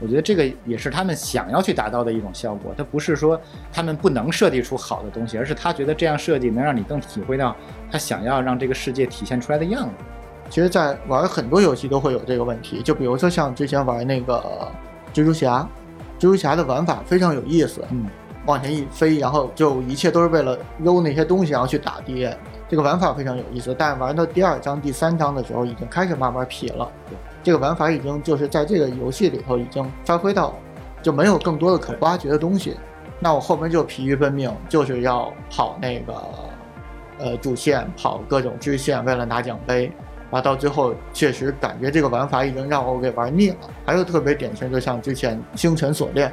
[0.01, 2.75] 我觉得这个也是他们想要去达到的一种效果。
[2.77, 3.41] 它不是说
[3.73, 7.55] 他们不能设计出好的东西，而是他觉得这样设计能让你更体会到
[7.91, 9.91] 他想要让这个世界体现出来的样子。
[10.49, 14.43] 其实，在玩很多游戏都会有这个问题，就比如说像之前玩那个
[15.15, 15.69] 蜘蛛侠，
[16.19, 18.07] 蜘蛛侠的玩法非常有意思，嗯，
[18.47, 22.37] 往前一飞，然后就一切都是为了搂那些东西，然后去打敌人，
[22.69, 23.73] 这个玩法非常有意思。
[23.79, 26.91] 但玩到第二章、第三章的时候，已经开始慢慢疲了。
[27.09, 30.55] 对，这个玩法已经就是在这个游戏里头已经发挥到，
[31.03, 32.77] 就没有更多的可挖掘的东西。
[33.19, 36.15] 那我后面就疲于奔命，就是要跑那个
[37.19, 39.91] 呃主线，跑各种支线，为了拿奖杯。
[40.31, 43.57] 啊，到最后确实感觉这个玩法已经让我给玩腻了。
[43.85, 46.29] 还有特别典型，就像之前《星辰锁链》，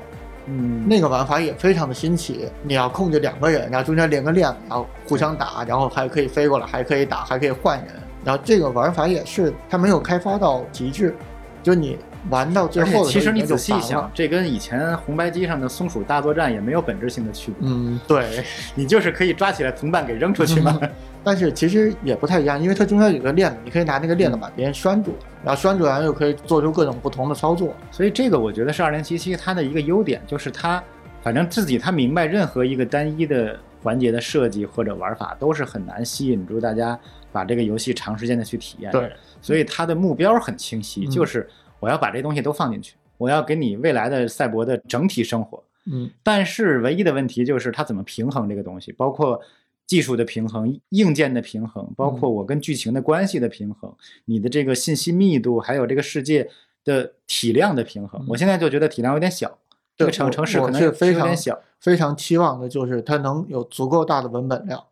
[0.45, 2.47] 嗯，那个玩法也非常的新奇。
[2.61, 7.87] 你要控制两个人，然后中间连个链子，然后互相打，然后还可以飞过来，还可以打，还可以换人。
[8.27, 11.15] 然后这个玩法也是它没有开发到极致，
[11.63, 11.97] 就你
[12.29, 17.69] 玩到最后的其实你仔细想这跟以前红白机上的松鼠大作战也没有本质性的区别。
[17.69, 18.43] 嗯，对。
[18.75, 20.77] 你就是可以抓起来同伴给扔出去嘛。
[21.23, 27.73] 但是其实也不太一样，因为它中间有个链子，你可以拿那个链子把别人拴住，然后拴住完又可以做出各种不同的操作。
[27.91, 30.83] 所以这个我觉得是二零七七它的一个优点，就是它
[31.23, 33.57] 反正自己它明白任何一个单一的
[33.87, 36.99] 环节的设计或者玩法都是很难吸引住大家
[37.31, 38.91] 把这个游戏长时间的去体验。
[38.91, 39.09] 对，
[39.41, 45.63] 所以它的目标很清晰，嗯就是我要把这东西都放进去，我要给你未来的赛博的整体生活。
[45.85, 49.39] 嗯，但是唯一的问题就是它怎么平衡这个东西，包括
[49.85, 53.95] 技术的平衡、硬件的平衡，包括我跟剧情的关系的平衡，
[54.25, 56.49] 你的这个信息密度，还有这个世界
[56.83, 58.21] 的体量的平衡。
[58.21, 59.57] 嗯我现在就觉得体量有点小，
[59.97, 61.59] 这个城城市可我能是非常小。
[61.79, 64.83] 非常期望的就是它能有足够大的文本量，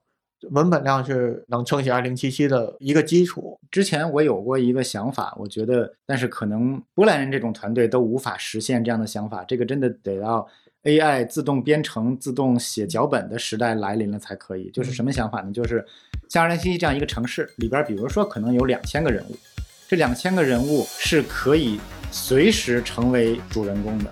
[0.51, 3.59] 文本量是能撑起二零七七的一个基础。
[3.71, 10.47] 之前我有过一个想法，我觉得，但是可能波兰人这种团队都无法实现这样的想法，这个真的得要
[10.83, 14.69] AI 自动编程、自动写脚本的时代来临了才可以。
[14.69, 15.51] 就是什么想法呢？
[15.51, 15.83] 就是
[16.29, 19.35] 像二零七七这样一个城市里边，比如说可能有两千个人物，
[19.87, 21.79] 这两千个人物是可以
[22.11, 24.11] 随时成为主人公的，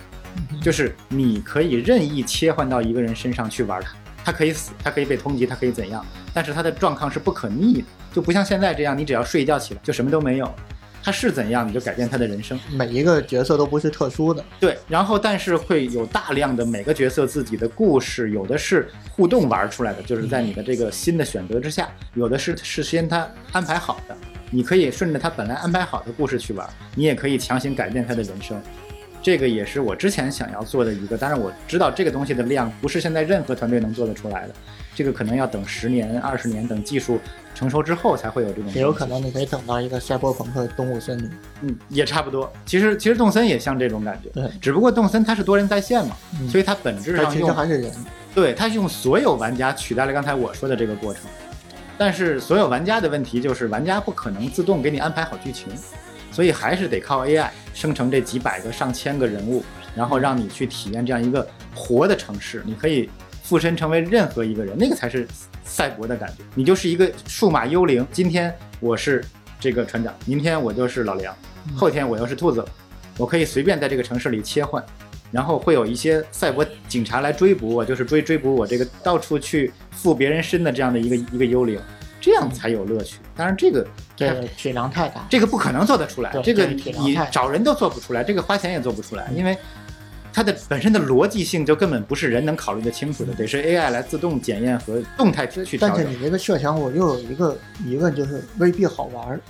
[0.61, 3.91] 就是你可以任意切换到一个人身上去玩他，
[4.25, 10.53] 他可以死，他可以被通缉，他可以怎样，但是他的状况是不可逆的，就不像现在这样，你只要睡一觉起来就什么都没有，
[11.03, 12.57] 他是怎样你就改变他的人生。
[12.71, 24.15] 每一个角色都不是特殊的，对，然后但是会有大量的每个角色自己的故事，有的是互动玩出来的，就是在你的这个新的选择之下，有的是事先他安排好的，
[24.49, 26.65] 你可以顺着他本来安排好的故事去玩，
[26.95, 28.61] 你也可以强行改变他的人生。
[29.23, 34.53] 这个也是我之前想要做的一个，当然我知道这个东西的量不是现在任何团队能做得出来的，
[34.93, 37.17] 这个可能要等十年、二十年，等技术
[37.55, 38.69] 成熟之后才会有这种。
[38.73, 41.31] 也有可能你可以等到一个赛博朋克动物森林。
[41.61, 42.51] 嗯，也差不多。
[42.65, 47.91] 其实其实动森也像这种感觉，对只不过动森它是多人在线嘛，嗯所以它本质但其实上用还是人，
[48.35, 51.23] 对它是用所有玩家取代了刚才我说的这个过程。
[51.97, 55.71] 但是所有玩家的问题就是玩家不可能自动给你安排好剧情，
[56.33, 59.63] 所以还是得靠 AI 生成这几百个、上千个人物，
[59.95, 62.63] 然后让你去体验这样一个活的城市。
[62.65, 63.09] 你可以
[63.43, 65.27] 附身成为任何一个人，那个才是
[65.63, 66.43] 赛博的感觉。
[66.55, 69.23] 你就是一个数码幽灵，今天我是
[69.59, 71.33] 这个船长，明天我就是老梁，
[71.75, 72.67] 后天我又是兔子了，
[73.17, 74.83] 我可以随便在这个城市里切换。
[75.31, 81.79] 然后会有一些赛博警察来追捕我，就是追追捕我这个到处去附别人身的这样的一个一个幽灵，
[82.23, 83.17] 这样才有乐趣。
[83.35, 85.27] 当然，这个这个体量太大。
[85.29, 89.57] 这个不可能做得出来，这个你找人都做不出来，这个花钱也做不出来，因为
[90.31, 96.23] 它的本身的逻辑性就根本不是人能考虑得清楚的，得是 AI 来自动检验和动态去调整但是你。
[96.23, 99.41] 这个设想，我又有一个疑问，就是未必好玩儿。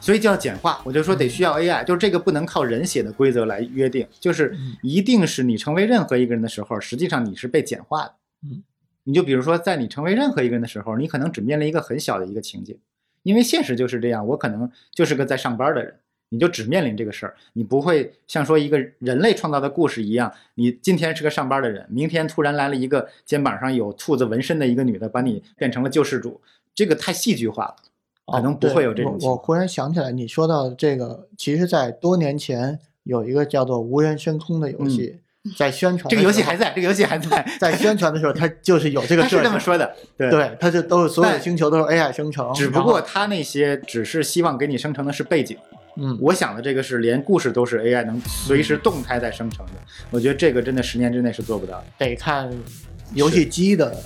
[0.00, 8.14] 所以就要简化，我就说得需要 AI，就是这个不能靠人写的规则来约定，就是嗯一定是你成为任何一个人的时候，实际上你是被简化的。
[8.44, 8.62] 嗯，
[9.08, 12.78] 你就比如说，在你成为任何一个人的时候，你可能只面临一个很小的一个情境，
[13.22, 15.94] 因为现实就是这样，我可能就是个在上班的人，
[16.28, 26.38] 你就只面临这个事儿，你不会像说一个人类创造的故事一样，你今天是个上班的人，明天突然来了一个肩膀上有兔子纹身的一个女的，把你变成了救世主，
[26.74, 27.76] 这个太戏剧化了。
[28.30, 35.18] 可能不会有这种情况我我忽然想起来，你说到这个，其实，在多年前有一个叫做《无人深空》的游戏，
[35.56, 39.42] 在宣传这个游戏还在，这个游戏还在，在宣传的时候，它就是有这个他是。
[39.42, 40.30] 这么说的，对。
[40.30, 45.56] 对，它是都是所有的星球都是 AI 生成，只不过他那些只是希望给你生成的是背景，
[45.96, 49.72] 嗯，我想的这个是连故事都是 AI 能随时动态在生成的。
[50.10, 51.84] 我觉得这个真的十年之内是做不到的。
[51.98, 52.50] 得看
[53.14, 53.96] 游戏机的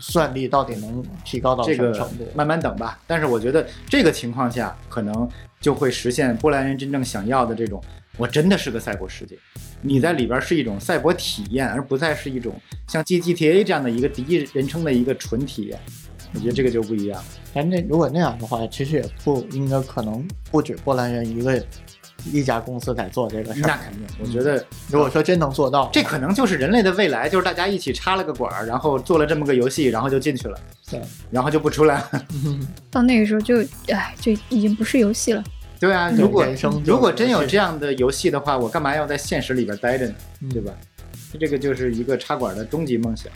[0.00, 2.26] 算力到底能提高到什么程度。
[2.34, 2.98] 慢慢等吧。
[3.06, 5.28] 但是我觉得这个情况下，可能
[5.60, 7.82] 就会实现波兰人真正想要的这种，
[8.16, 9.38] 我真的是个赛博世界，
[9.80, 12.54] 你在里边是一种赛博体验，而不再是一种
[12.86, 15.78] 像 G G T A 这样的一个第一人称的一个纯体验。
[16.32, 17.22] 我觉得这个就不一样。
[17.52, 21.60] 但那如果那样的话，其实也不应该可能不止波兰人一个
[22.30, 23.66] 一家公司在做这个事儿。
[23.66, 31.00] 那肯定，我觉得如果说真能做到，这可能就是人类的未来，就是大家一起插了个管儿，然后做了这么个游戏，然后就进去了，对，
[31.32, 32.26] 然后就不出来了。
[32.92, 35.42] 到那个时候就，哎，就已经不是游戏了。
[35.80, 36.46] 对啊，如果
[36.84, 40.14] 如果真有这样的游戏的话，我干嘛要在现实里边待着呢？
[40.50, 40.72] 对吧？
[41.40, 43.32] 这个就是一个插管的终极梦想，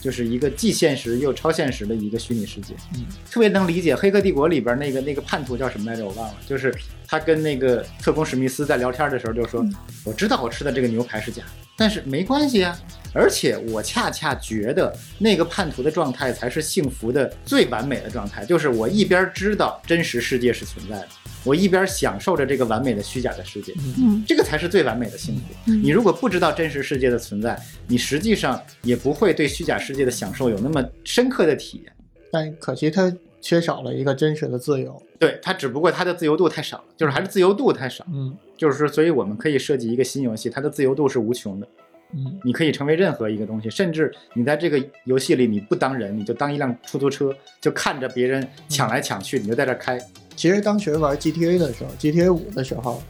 [0.00, 2.72] 就是一个既现实又超现实的一个虚拟世界。
[2.94, 6.06] 嗯，特别能理解《黑客帝国》里边那个那个叛徒叫什么来着？
[6.06, 6.34] 我忘了。
[6.46, 6.74] 就是
[7.06, 9.74] 他跟那个特工史密斯在聊天的时候就说：“嗯
[10.04, 12.76] 我知道我吃的这个牛排是假的，但是没关系啊。
[13.12, 21.08] 而且我恰恰觉得那个叛徒的状态才是幸福的最完美的状态，就是我一边知道真实世界是存在的，
[21.44, 23.72] 我一边享受着这个完美的虚假的世界。
[23.98, 25.42] 嗯这个才是最完美的幸福。
[25.66, 31.92] 嗯你如果不知道真实世界的存在，你实际上也不会对虚假世界的享受有那么深刻的体验。
[32.30, 35.00] 但可惜它缺少了一个真实的自由。
[35.18, 38.04] 对它，只不过它的自由度太少了，就是还是自由度太少。
[38.12, 41.68] 嗯就是说，所以我们可以设计一个新游戏，它的自由度是无穷的。
[42.14, 49.98] 嗯你可以成为任何一个东西，甚至你在这个游戏里你不当人，你就当一辆出租车，就看着别人抢来抢去，你就在这儿开。
[50.42, 53.00] 其实当时玩 GTA 的时候，GTA 五的时候，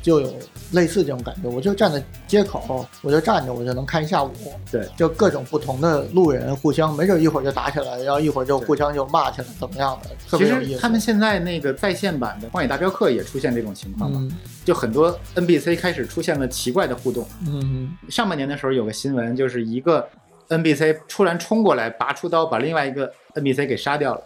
[0.00, 0.34] 就有
[0.72, 1.46] 类似这种感觉。
[1.50, 4.30] 我就站在街口，我就站着，我就能看一下午。
[4.72, 10.72] 对就各种不同的路人互相，没准一会儿就打起来，然后一会儿就互相就骂起来，怎么样的，特其别有意思。
[10.76, 14.32] 实他们现在那个在线版的《荒野大镖客》也出现这种情况了，嗯
[14.64, 17.28] 就很多 NBC 开始出现了奇怪的互动。
[17.46, 20.08] 嗯上半年的时候有个新闻，就是一个
[20.48, 24.22] NBC 突然冲过来，拔出刀把另外一个 NBC 给杀掉了，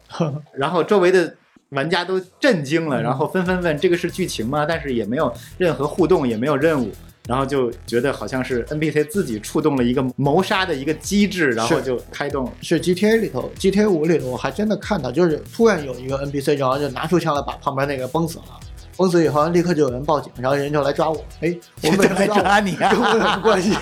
[0.55, 1.35] 然后周围的
[1.73, 4.65] 玩家都震惊了，然后纷纷问这个是剧情吗？
[4.67, 6.91] 但是也没有任何互动，也没有任务。
[7.29, 12.53] 然后就觉得好像是 NPC 自己触动了一个谋杀的一个机制，然后就开动了。
[12.61, 18.45] 是 GTA 里头，GTA 五里头我还真的看到，就是突然有一个 NPC，然后就拿出枪来把旁边那个崩死了。
[18.97, 21.25] 崩死以后，立刻就有人报警，然后人就来抓我。
[21.41, 23.73] 哎，我为什么来抓你啊 跟我有什么关系？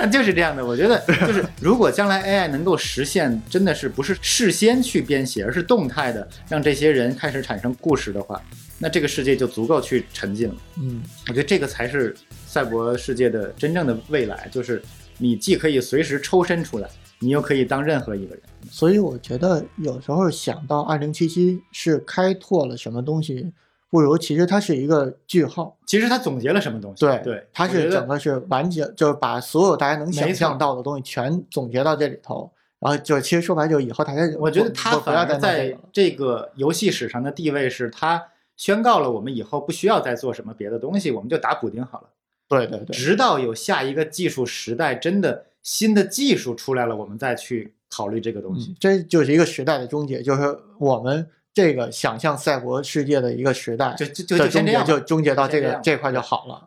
[0.00, 8.42] 那 就是这样的，我觉得就是 如果将来 AI 能够实现，真的是不是事先去编写，而是动态的让这些人开始产生故事的话，
[8.78, 10.54] 那这个世界就足够去沉浸了。
[10.80, 14.82] 嗯，我觉得这个才是赛博世界的真正的未来，就是
[15.18, 16.88] 你既可以随时抽身出来，
[17.18, 18.42] 你又可以当任何一个人。
[18.70, 23.52] 所以我觉得有时候想到二零七七是开拓了什么东西，
[23.90, 25.76] 不如其实它是一个句号。
[25.86, 27.04] 其实它总结了什么东西？
[27.04, 32.50] 对对，它是整个是完结，就是把所有大家能想象到的东西全总结到这里头。
[32.78, 42.08] 然后就其实说白了，就以后大家我觉得不他不不要再弄这反而在这个游戏史上的地位是，它宣告了我们以后不需要再做什么别的东西，我们就打补丁好了。
[42.48, 56.66] 对对对，直到有下一个技术时代，真的新的技术出来了，我们再去考虑这个东西嗯。，这就是一个时代的终结，就是我们这个想象赛博世界的一个时代就就就的终结，就终结到这个这块就好了。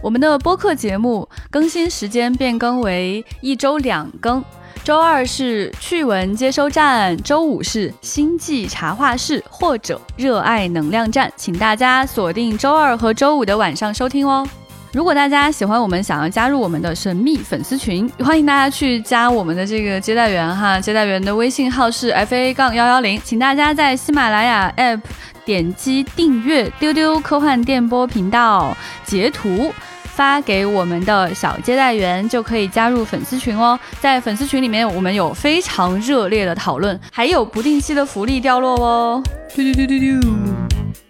[0.00, 4.44] 我们的播客节目更新时间变更为一周两更，
[4.84, 14.46] 周二是趣闻接收站，周五是星际茶话室或者热爱能量站，请大家锁定周二和周五的晚上收听哦。
[14.94, 25.00] 如果大家喜欢我们，想要加入我们的神秘粉丝群，欢迎大家去加我们的这个接待员哈，接待员的微信号是 f a 杠幺幺零，请大家在喜马拉雅 app
[25.44, 29.72] 点击订阅丢丢科幻电波频道，截图。
[30.04, 33.76] 发给我们的小接待员，就可以加入粉丝群哦。
[34.00, 39.20] 在粉丝群里面，我们有非常热烈的讨论，还有不定期的福利掉落哦。
[39.56, 41.03] 嘟嘟嘟嘟嘟。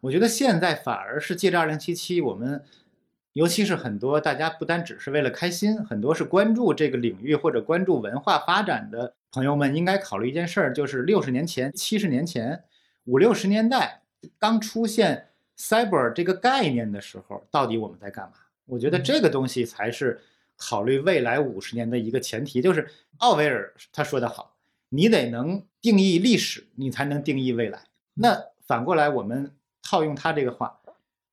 [0.00, 2.62] 我觉得现在反而是借着二零七七，我们
[3.32, 12.62] 尤其是很多大家不单只是为了开心，很多是关注这个领域或者关注文化发展的朋友们，应该考虑一件事儿，就是六十年前、七十年前、
[13.04, 14.02] 五六十年代
[14.38, 15.28] 刚出现
[15.58, 18.32] cyber 这个概念的时候，到底我们在干嘛？
[18.66, 20.20] 我觉得这个东西才是
[20.56, 22.62] 考虑未来五十年的一个前提。
[22.62, 22.88] 就是
[23.18, 24.56] 奥威尔他说的好，
[24.88, 27.82] 你得能定义历史，你才能定义未来。
[28.14, 29.52] 那反过来，我们
[29.86, 30.76] 套用他这个话，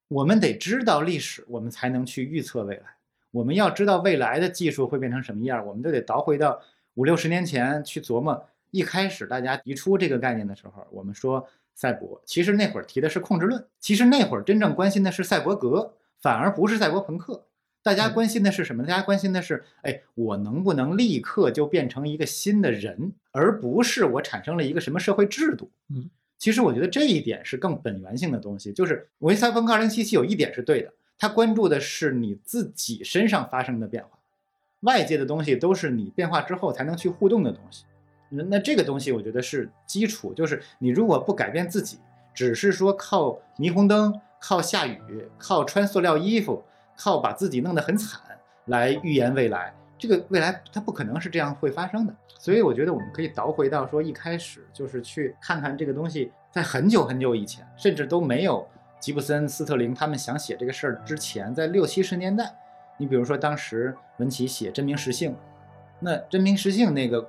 [0.08, 2.84] 我们得知道历史，我们才能去预测未来。
[3.32, 6.62] 我们要知道未来的技术会变成什么样，我们就得倒回到
[6.94, 8.46] 五六十年前去琢磨。
[8.70, 17.48] 一开始大家提出这个概念的时候，我们说赛博，其实那会儿提的是控制论，其实那会儿真正关心的是赛博格，反而不是赛博朋克。
[17.82, 18.84] 大家关心的是什么？
[18.84, 25.70] 大家关心的是，哎，我能不能立刻就变成一个新的人，而不是我产生了一个什么社会制度。
[25.90, 26.10] 嗯，
[26.44, 28.74] 其实我觉得这一点是更本源性的东西。
[28.74, 34.10] 就是《维赛博朋克2077》有一点是对的，它关注的是你自己身上发生的变化，
[34.82, 37.86] 外界的东西都是你变化之后才能去互动的东西。
[38.28, 41.98] 那那这个东西我觉得是基础，就是你如果不改变自己，
[42.34, 45.00] 只是说靠霓虹灯、靠下雨、
[45.38, 46.62] 靠穿塑料衣服、
[46.98, 48.20] 靠把自己弄得很惨
[48.66, 49.74] 来预言未来，
[50.04, 52.14] 这个未来它不可能是这样会发生的。
[52.38, 58.68] 所以我觉得我们可以倒回到说一开始，就是去看看这个东西，在很久很久以前，甚至都没有
[59.00, 62.54] 吉布森、斯特林他们想写这个事儿之前，在六七十年代，
[62.98, 65.32] 你比如说当时文奇写《真名实姓》，
[66.02, 67.26] 那《真名实姓》那个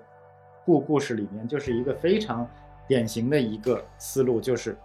[0.64, 2.44] 故故事里面，就是一个非常
[2.88, 4.76] 典型的一个思路，就是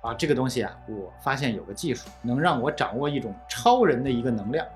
[0.00, 4.66] 啊，这个东西啊，我发现有个技术能让我掌握一种超人的一个能量。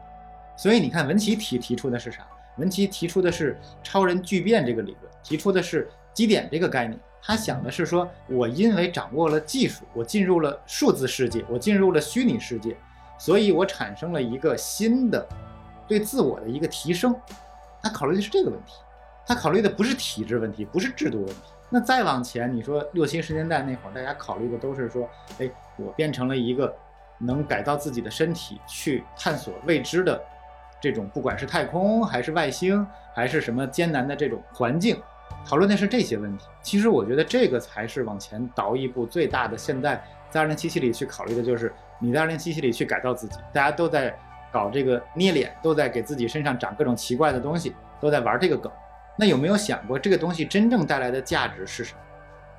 [0.59, 2.27] 所以你看，文奇提提出的是啥？
[2.57, 6.99] 文奇提出的是超人巨变这个理论，提出的是基点这个概念。
[7.23, 12.77] 他想的是说，我因为掌握了技术，我进入了数字世界，我进入了虚拟世界，
[13.17, 15.25] 所以我产生了一个新的
[15.87, 17.15] 对自我的一个提升。
[17.81, 18.73] 他考虑的是这个问题，
[19.25, 21.43] 他考虑的不是体制问题，不是制度问题。
[21.71, 26.75] 那再往前，你说六七十年代那会儿，大家考虑的都是说，哎，我变成了一个
[27.19, 30.21] 能改造自己的身体，去探索未知的
[30.81, 35.01] 这种，不管是太空还是外星，还是什么艰难的这种环境，
[35.45, 36.47] 讨论的是这些问题。
[36.63, 39.57] 其实我觉得这个才是往前倒一步最大的。
[39.57, 44.17] 现在在二零七七里去考虑的就是你在二零七七里去改造自己，大家都在
[44.53, 48.71] 搞这个捏脸，都在给自己身上长各种奇怪的东西，都在玩这个梗。
[49.17, 52.01] 那有没有想过这个东西真正带来的价值是什么？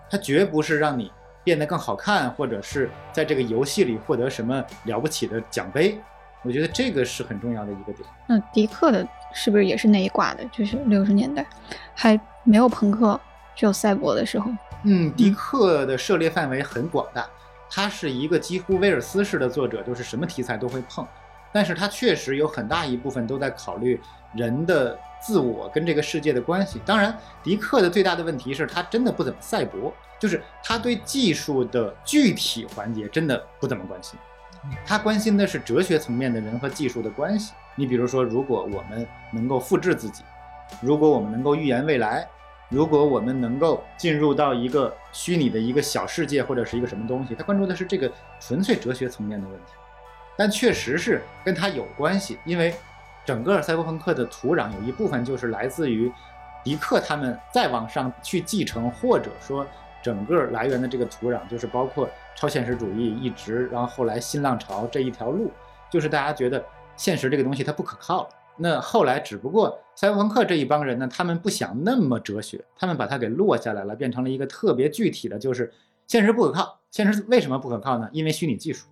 [0.09, 1.09] 它绝不是让你
[1.43, 5.97] 变得更好看，或者是在这个游戏里获得什么了不起的奖杯。
[6.43, 8.07] 我觉得这个是很重要的一个点。
[8.27, 10.45] 那迪克的是不是也是那一挂的？
[10.45, 11.45] 就是六十年代
[11.93, 13.19] 还没有朋克，
[13.55, 14.49] 只有赛博的时候。
[14.83, 17.27] 嗯，迪克的涉猎范围很广大，
[17.69, 21.05] 他是一个几乎威尔斯式的作者，就是什么题材都会碰。
[21.51, 23.99] 但是他确实有很大一部分都在考虑
[24.35, 26.79] 人的自我跟这个世界的关系。
[26.85, 34.17] 当然，迪克的最大的问题是他真的不怎么赛博，就是他对技术的具体环节真的不怎么关心。
[34.85, 37.53] 他关心的是哲学层面的人和技术的关系。
[37.75, 40.23] 你比如说，如果我们能够复制自己，
[40.81, 42.27] 如果我们能够预言未来，
[42.69, 49.71] 如果我们能够进入到一个虚拟的一个小世界或者是一个什么东西，他关注的是这个纯粹哲学层面的问题。
[50.37, 52.73] 但确实是跟他有关系，因为
[53.25, 56.11] 整个赛博朋克的土壤有一部分就是来自于
[56.63, 59.65] 迪克他们再往上去继承，或者说
[60.03, 65.51] 整个来源的这个土壤就是包括超现实主义一直，然后后来新浪潮这一条路，
[65.91, 66.63] 就是大家觉得
[66.95, 68.29] 现实这个东西它不可靠。
[68.57, 75.71] 那后来只不过赛博朋克这一帮人呢，他们不想那么哲学，他们把它给落下来了，变成了一个特别具体的，就是
[76.07, 76.79] 现实不可靠。
[76.91, 78.09] 现实为什么不可靠呢？
[78.11, 78.87] 因为虚拟技术。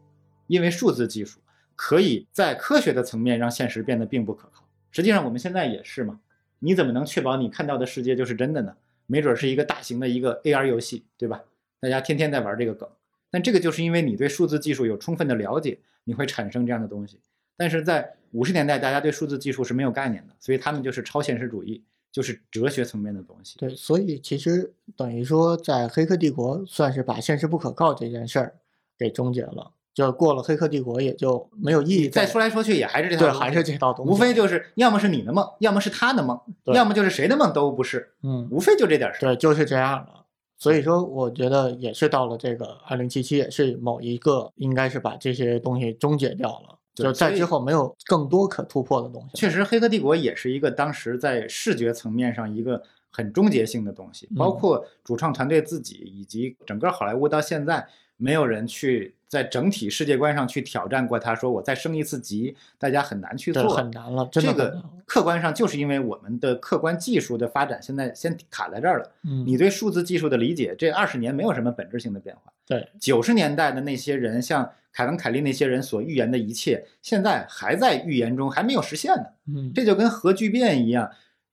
[0.47, 1.41] 因为数字技术
[1.75, 4.63] 可以在科学的层面让现实变得并不可靠。
[4.91, 6.21] 实际上我们现在也是嘛，
[6.59, 8.73] 你怎么能确保你看到的世界就是真的呢？
[9.07, 11.43] 没准是一个大型的一个 AR 游戏，对吧？
[11.79, 12.87] 大家天天在玩这个梗，
[13.31, 17.19] 但这个就是因为你对数字技术有充分的了解，你会产生这样的东西。
[17.55, 23.57] 但是在五十年代，大家对数字技术是没有概念的，所以他们就是超现实主义，就是哲学层面的东西。
[23.57, 28.55] 对，所以其实等于说，在《黑客帝国》算是把现实不可靠这件事儿
[28.97, 29.71] 给终结了。
[29.97, 32.07] 就过了《黑客帝国》，也就没有意义。
[32.07, 34.11] 再说来说去，也还是这套对，还是这套东西。
[34.11, 39.33] 无非就是要么是你的梦，要么是他的梦，要么就是谁的梦都不是，嗯，无非就这点事儿。
[39.33, 40.25] 对，就是这样了。
[40.55, 46.77] 所以说，我觉得也是到了这个二零七七，也是某一个应该是把这些东西终结掉了。
[46.93, 49.29] 就在之后没有更多可突破的东西。
[49.35, 52.79] 确实，《黑客帝国》也是一个当时在视觉层面上一个
[53.09, 57.87] 很终结性的东西，包嗯括主创团队自己以及整个好莱坞到现在，
[58.17, 63.69] 没有人去在整体世界观上去挑战过他，说我再升一次级，大家很难去，做。
[63.69, 64.83] 很难了，这个。
[65.05, 69.09] 客观上就是因为我们的客观技术的发展现在先卡在这儿了。
[69.23, 72.51] 嗯，你对数字技术的理解，这二十年没有什么本质性的变化。
[72.65, 79.23] 对，九十年代的那些人，像凯文·凯利那些人所预言的一切，现在还在预言中，还没有实现呢。
[79.47, 81.09] 嗯，这就跟核聚变一样，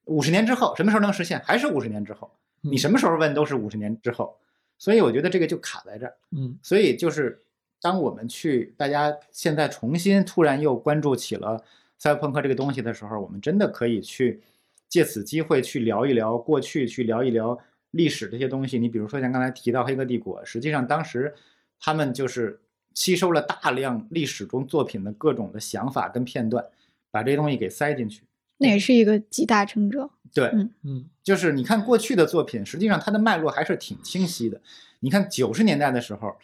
[0.06, 1.40] 五十年之后什么时候能实现？
[1.44, 2.28] 还是五十年之后？
[2.62, 4.36] 你嗯什么时候问都是五十年之后。
[4.84, 6.14] 所以我觉得这个就卡在这儿。
[6.32, 7.42] 嗯所以就是
[7.80, 11.64] 当我们去，大家现在重新突然又关注起了
[11.96, 14.42] 赛博朋克这个东西的时候，我们真的可以去
[14.90, 17.58] 借此机会去聊一聊过去，去聊一聊
[17.92, 18.78] 历史这些东西。
[18.78, 21.34] 你比如说像刚才提到《黑客帝国》，实际上当时
[21.80, 22.60] 他们就是
[22.92, 26.62] 吸收了大量历史中作品的各种的想法跟片段，
[27.10, 28.22] 把这些东西给塞进去。
[28.58, 30.10] 那也是一个集大成者。
[30.32, 34.60] 对，嗯嗯就是你看过去的作品，实际上它的脉络还是挺清晰的。
[35.00, 36.34] 你看九十年代的时候，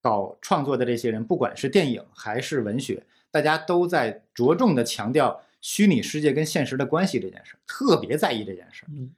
[0.00, 8.88] 搞创作的这些人，不管是电影还是文学，大家都在着重的强调虚拟世界跟现实的关系这件事儿，特别在意这件事儿。
[8.92, 9.10] 嗯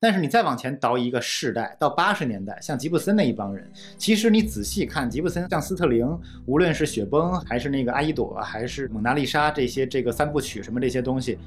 [0.00, 6.06] 但是你再往前倒一个世代，到八十年代，像吉布森那一帮人，其实你仔细看，吉布森像斯特林，
[6.44, 11.38] 无论是雪崩，还是那个阿依朵，还是蒙娜丽莎这些这个三部曲什么这些东西，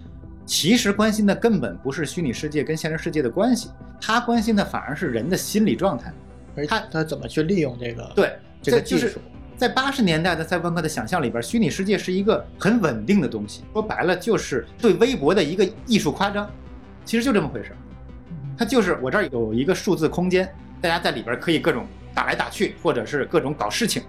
[0.48, 3.70] 其实关心的根本不是虚拟世界跟现实世界的关系，
[4.02, 6.12] 他关心的反而是人的心理状态。
[6.56, 9.20] 而他他怎么去利用这个对，这个在就是技术？
[9.58, 16.50] 在八十年代的赛博朋克的想象里边，虚拟世界是一个很稳定的东西，说白了就是对微博的一个艺术夸张，
[17.04, 17.78] 其实就这么回事儿。
[18.58, 20.48] 它就是我这儿有一个数字空间，
[20.80, 24.02] 大家在里边可以各种打来打去，或者是各种搞事情，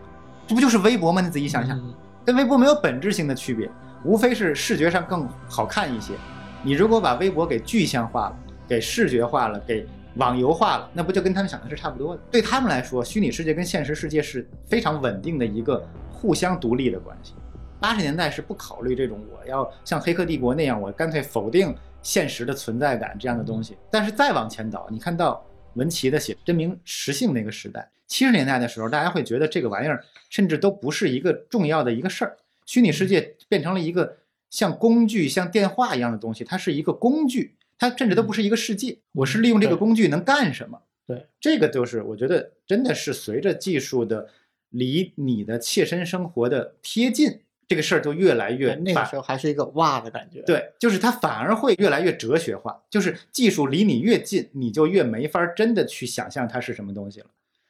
[0.47, 1.21] 这不就是微博吗？
[1.21, 1.93] 你仔细想想，嗯
[2.25, 3.71] 跟微博没有本质性的区别，
[4.05, 6.15] 无非是视觉上更好看一些。
[6.63, 8.37] 你如果把微博给具象化了，
[8.67, 9.87] 给视觉化了，给
[10.17, 12.23] 网游化了，那不就跟他们想的是差不多的？
[12.31, 17.35] 对他们来说，虚拟世界跟现实世界是非常稳定的一个互相独立的关系。
[17.81, 21.73] 八十年代是不考虑这种我要像《黑客帝国》那样，我干脆否定
[22.03, 23.77] 现实的存在感这样的东西。
[23.89, 25.45] 但是再往前倒，你看到
[25.75, 32.37] 文奇的写真名实姓那个时代，七十年代的时候，大家会觉得这个玩意儿甚至都不是一个重要的一个事儿，
[32.69, 34.19] 虚拟世界变成了一个
[34.51, 38.99] 像工具、像电话一样的东西，它是一个工具，它甚至都不是一个世界。
[39.13, 40.79] 我是利用这个工具能干什么？
[41.07, 44.29] 对，这个就是我觉得真的是随着技术的
[44.69, 57.27] 离你的切身生活的贴近，这个事儿就越来越那个时候还是一个哇的感觉。，对，就是它反而会越来越哲学化，就是技术离你越近，你就越没法真的去想象它是什么东西了。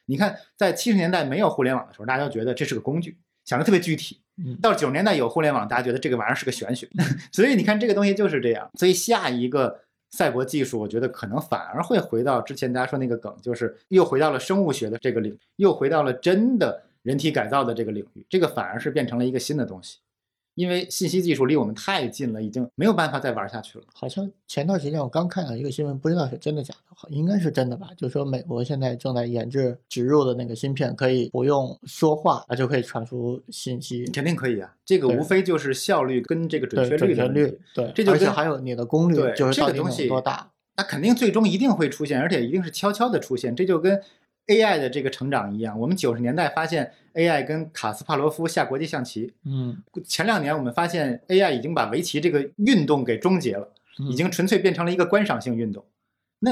[0.07, 4.19] 你看，在七十年代没有互联网的时候，大家都觉得这是个工具，想的特别具体。
[4.45, 6.87] 嗯到九十年代有互联网，大家觉得这个玩意儿是个玄学。
[7.31, 8.69] 所以你看，这个东西就是这样。
[8.75, 9.79] 所以下一个
[10.11, 18.25] 赛博技术，我觉得可能反而会回到之前大家说那个梗，就是又回到了生物学的这个领域，又回到了真的人体改造的这个领域。
[18.29, 19.97] 这个反而是变成了一个新的东西。
[20.59, 23.85] 因为信息技术离我们太近了，已经没有办法再玩下去了。
[23.93, 27.87] 好像前段时间我刚看到一个新闻，不知道是真的假的，好应该是真的吧？
[27.95, 34.05] 就说美国现在正在研制植入的那个芯片，可以不用说话，啊就可以传输信息。
[34.07, 40.51] 肯定可以啊，这个无非就是效率跟这个准确确率的率，对，这就跟还有你的功率，就是到底能这个东西有多大？
[40.75, 43.55] 它肯定最终一定会出现，而且一定是悄悄的出现。
[43.55, 44.01] 这就跟
[44.49, 53.71] AI 的这个成长一样，我们九十年代发现 AI 跟卡斯帕罗夫下国际象棋，嗯，前两年我们发现 AI 已经把围棋这个运动给终结了，
[54.09, 55.85] 已经纯粹变成了一个观赏性运动。
[56.39, 56.51] 那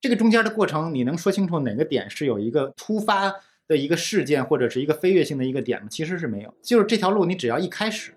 [0.00, 3.34] 这个中间的过程，你能说清楚哪个点是有一个突发
[3.66, 5.88] 的一个事件，或者是一个飞跃性的一个点吗？
[5.90, 8.12] 其实是没有，就是这条路你只要一开始，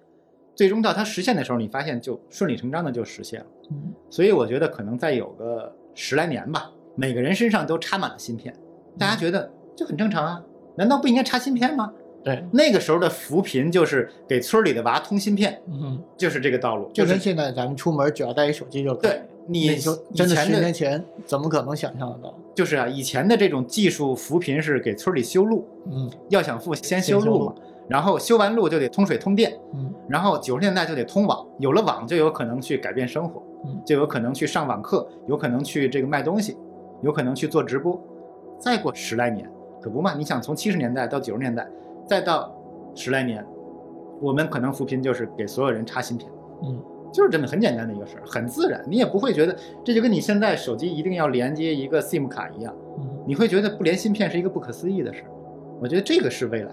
[0.56, 3.47] 最终到它实现的时候，你发现就顺理成章的就实现了。
[3.72, 8.54] 嗯所以我觉得可能再有个十来年吧，每个人身上都插满了芯片，
[9.00, 10.43] 大家觉得这很正常啊，
[10.76, 11.91] 难道不应该插芯片吗？
[12.22, 19.12] 对，那个时候的扶贫就是给村里的娃通芯片，嗯，就是这个道路，就就是跟现在咱们出门只要带一手机就可以。
[19.12, 22.38] 对你那时候真的十年前怎么可能想象得到？
[22.54, 27.56] 就是啊，以前的这种技术扶贫是给村里修路，嗯要想富先先修路修路嘛，
[27.88, 36.58] 然后修完路就得通水通电，嗯然后九十年代就得通网，有了网就有可能去改变生活，嗯就有可能去上网课，有可能去这个卖东西，
[37.02, 38.00] 有可能去做直播。
[38.60, 39.49] 再过十来年，
[39.82, 40.14] 可不嘛？
[40.16, 41.68] 你想从七十年代到九十年代，
[42.05, 42.53] 再到
[42.93, 43.45] 十来年，
[44.22, 46.30] 我们可能扶贫就是给所有人插芯片，
[46.64, 46.80] 嗯
[47.12, 55.30] 就是这么很简单的一个事儿，很自然，你也不会觉得这就跟你现在手机一定要连接一个 SIM 卡一样，嗯你会觉得不连芯片是一个不可思议的事儿。
[55.82, 56.72] 我觉得这个是未来。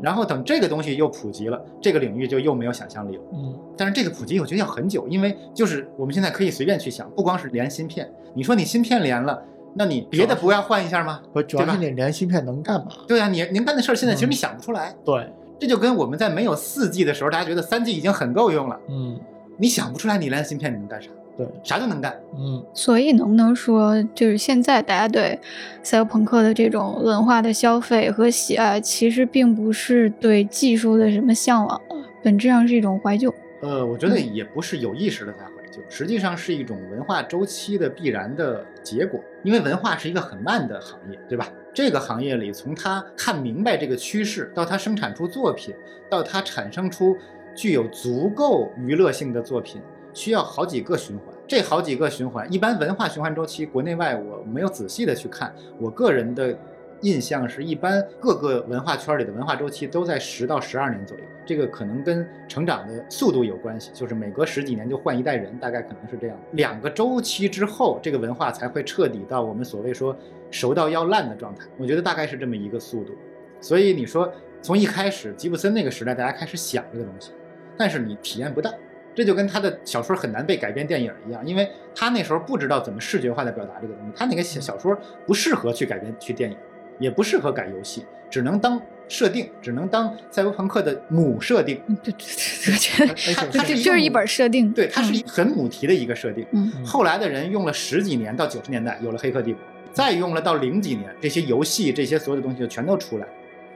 [0.00, 3.22] 然后等这个东西又普及了，这个领域就又没有想象力了。
[3.34, 9.42] 嗯但是这个普及我觉得要很久，因为就是我们现在可以随便去想，不光是连芯片，你说你芯片连了，
[9.74, 11.20] 那你别的不要换一下吗？
[11.32, 12.88] 不，主要是你连芯片能干嘛？
[13.08, 15.26] 对啊，你您干的事儿现在其实嗯你想不出来，对，
[15.58, 19.18] 这就跟我们在没有四 G 的时候，大家觉得三 G 已经很够用了，嗯
[19.58, 22.14] 你想不出来你连芯片你能干啥，对，啥都能干。
[22.36, 25.38] 嗯所以能不能说，就是现在大家对
[25.82, 31.80] 赛博朋克的这种文化的消费和喜爱，其实并不是对技术的什么向往，
[32.22, 33.32] 本质上是一种怀旧。
[33.60, 39.18] 呃，我觉得也不是有意识的在怀旧，实际上是一种文化周期的必然的结果。
[39.42, 41.48] 因为文化是一个很慢的行业，对吧？
[41.74, 45.74] 这个行业里，从它看明白这个趋势，到它生产出作品，
[46.10, 47.16] 到它产生出
[47.54, 49.80] 具有足够娱乐性的作品，
[50.12, 51.26] 需要好几个循环。
[51.48, 55.52] 这好几个循环，一般文化循环周期，国内外我没有仔细的去看。
[55.78, 56.56] 我个人的
[57.02, 61.24] 印象是，一般各个文化圈里的文化周期都在十到十二年左右。
[61.44, 66.38] 这个可能跟成长的速度有关系，就是每隔十几年就换一代人，大概可能是这样。
[66.52, 70.16] 两个周期之后，这个文化才会彻底到我们所谓说
[70.50, 71.66] 熟到要烂的状态。
[71.76, 73.12] 我觉得大概是这么一个速度。
[73.60, 77.32] 所以你说从一开始吉布森那个时代，大家开始想这个东西，
[77.76, 78.72] 但是你体验不到。
[79.14, 84.96] 这就跟他的小说很难被改编电影一样，因为他那时候不知道怎么视觉化的表达这个东西，他那个小小说
[85.26, 86.56] 不适合去改编去电影，
[86.98, 91.80] 也不适合改游戏，只能当设定，只能当赛博朋克的母设定。
[92.02, 92.24] 对对
[92.64, 94.70] 对，我觉得而且它就就是一本设定。
[94.72, 96.46] 对，它是一很母题的一个设定。
[96.52, 99.60] 嗯后来的人用了十几年到九十年代有了《黑客帝国》，
[99.92, 103.32] 再用了到零几年，这些游戏这些所有的东西就全都出来了。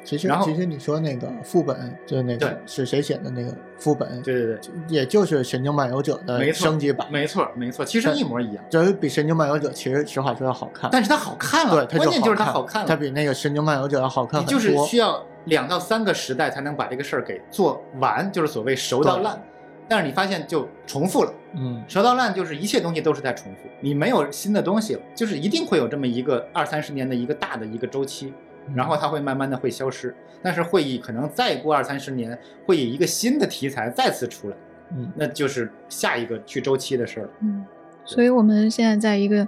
[0.07, 14.61] 其实然后其实你说那个副本，就是那个是谁写的那个副本，对对对，也就是《神经漫游者》的升级版，没错没错，其实一模一样，就是比《神经漫游者》其实实话说要好看，但是它好看对了，关键就是它，好看了，它比那个《神经漫游者》要好看你很多。
[14.61, 19.43] 就是需要两到三个时代才能把这个事儿给做完，就是所谓熟到烂。
[19.89, 28.35] 但是你发现就重复了，嗯，熟到烂就是一切东西都是在重复，你没有新的东西了，就是一定会有这么一个二三十年的一个大的一个周期，
[28.75, 34.57] 然后它会慢慢的会消失，但是会以可能再过二三十年，会以一个新的题材再次出来，
[34.97, 37.31] 嗯那就是下一个去周期的事儿了。
[37.41, 37.65] 嗯，
[38.05, 39.47] 所以我们现在在一个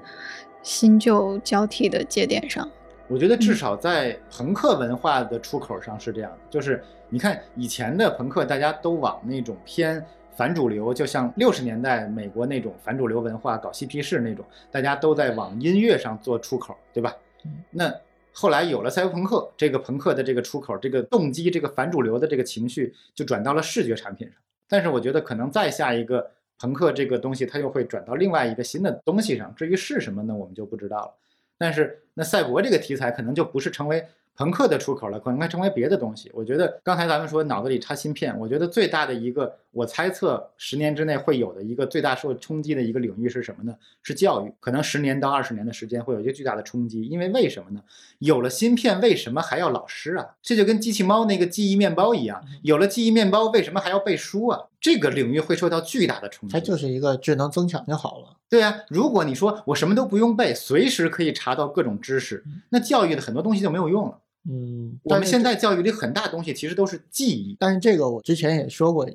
[0.62, 2.68] 新旧交替的节点上。
[3.08, 10.04] 我觉得至少在朋克文化的出口上是这样的，就是你看以前的朋克，大家都往那种偏
[10.36, 17.16] 反主流，就像六十年代美国那种反主流文化搞嬉皮士那种，大家都在往音乐上做出口，对吧
[17.46, 17.52] 嗯？
[17.70, 17.90] 那
[18.41, 24.36] 后来有了赛博朋克，这个朋克的这个出口，这个动机，这个反主流的这个情绪就转到了视觉产品上。
[24.68, 29.53] 但是我觉得可能再下一个朋克这个东西，它又会转到另外一个新的东西上。
[29.57, 31.14] 至于是什么呢，我们就不知道了。
[31.59, 36.30] 但是那赛博这个题材可能就不是成为朋克的出口了，可能会成为别的东西。
[36.32, 43.74] 我觉得刚才咱们说脑子里插芯片，我觉得最大的一个，我猜测十年之内会有的一个最大受冲击的一个领域是什么呢？
[44.02, 47.02] 是教育，可能十年到二十年的时间会有一个巨大的冲击。
[47.04, 47.80] 因为为什么呢？
[48.18, 50.26] 有了芯片，为什么还要老师啊？
[50.42, 54.58] 这就跟机器猫那个记忆面包一样，有了记忆面包，为什么还要背书啊？
[54.80, 56.52] 这个领域会受到巨大的冲击。
[56.52, 58.36] 它就是一个智能增强就好了。
[58.48, 64.18] 对啊、如果你说我什么都不用背，随时可以查到各种知识，那教育的很多东西就没有用了。
[64.48, 69.06] 嗯，我们现在教育里很大东西其实都是记忆，但是这个我之前也说过，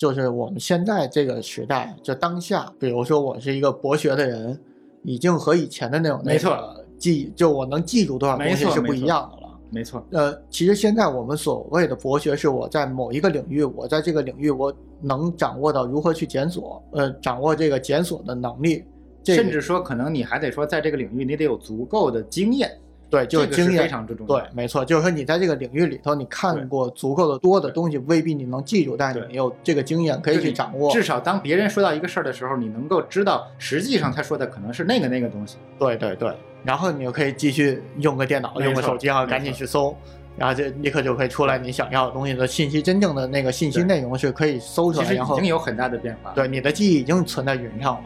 [0.00, 4.58] 就是我们现在这个时代，就当下，比如说我是一个博学的人，
[5.02, 9.58] 已经和以前的那种没错那个记，就我能记住多少东西是不一样的了。
[9.68, 18.82] 没错，呃，其实现在我们所谓的博学，是我在某一个领域，我在这个领域我能掌握到如何去检索，呃，掌握这个检索的能力，
[19.22, 22.70] 这个甚至说可能你还得说在这个领域你得有足够的经验，
[23.10, 30.90] 对，就是经验非常之重要对，没错，就是说你在这个领域里头，你看过足够的多的东西，未必你能记住，但是你有这个经验可以去掌握。
[30.92, 35.56] 至少当别人说到一个事儿的时候，你能够知道实际上他说的可能是那个那个东西。
[35.78, 36.32] 对对对，
[36.62, 39.96] 然后你就可以继续用个电脑，用个手机啊，没赶紧去搜，
[40.36, 46.30] 然后就立刻就可以出来你想要的东西的信息，真正的那个信息内容是可以搜出来，其实已经有很大的变化。
[46.32, 48.04] 对你的记忆已经存在云上了，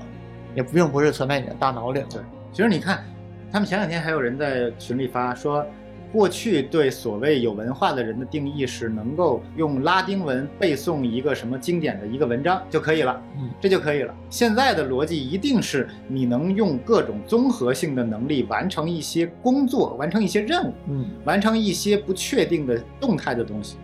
[0.54, 2.06] 也并不是存在你的大脑里了。
[2.10, 2.20] 对，
[2.52, 3.04] 其实你看，
[3.54, 5.64] 他们前两天还有人在群里发说，
[6.12, 14.12] 过去对所谓有文化的人的定义是能够用拉丁文背诵一个什么经典的一个文章就可以了，嗯，这就可以了。
[14.28, 23.76] 现在的逻辑一定是你能用各种综合性的能力完成一些工作，完成一些任务，嗯，完成一些不确定的动态的东西。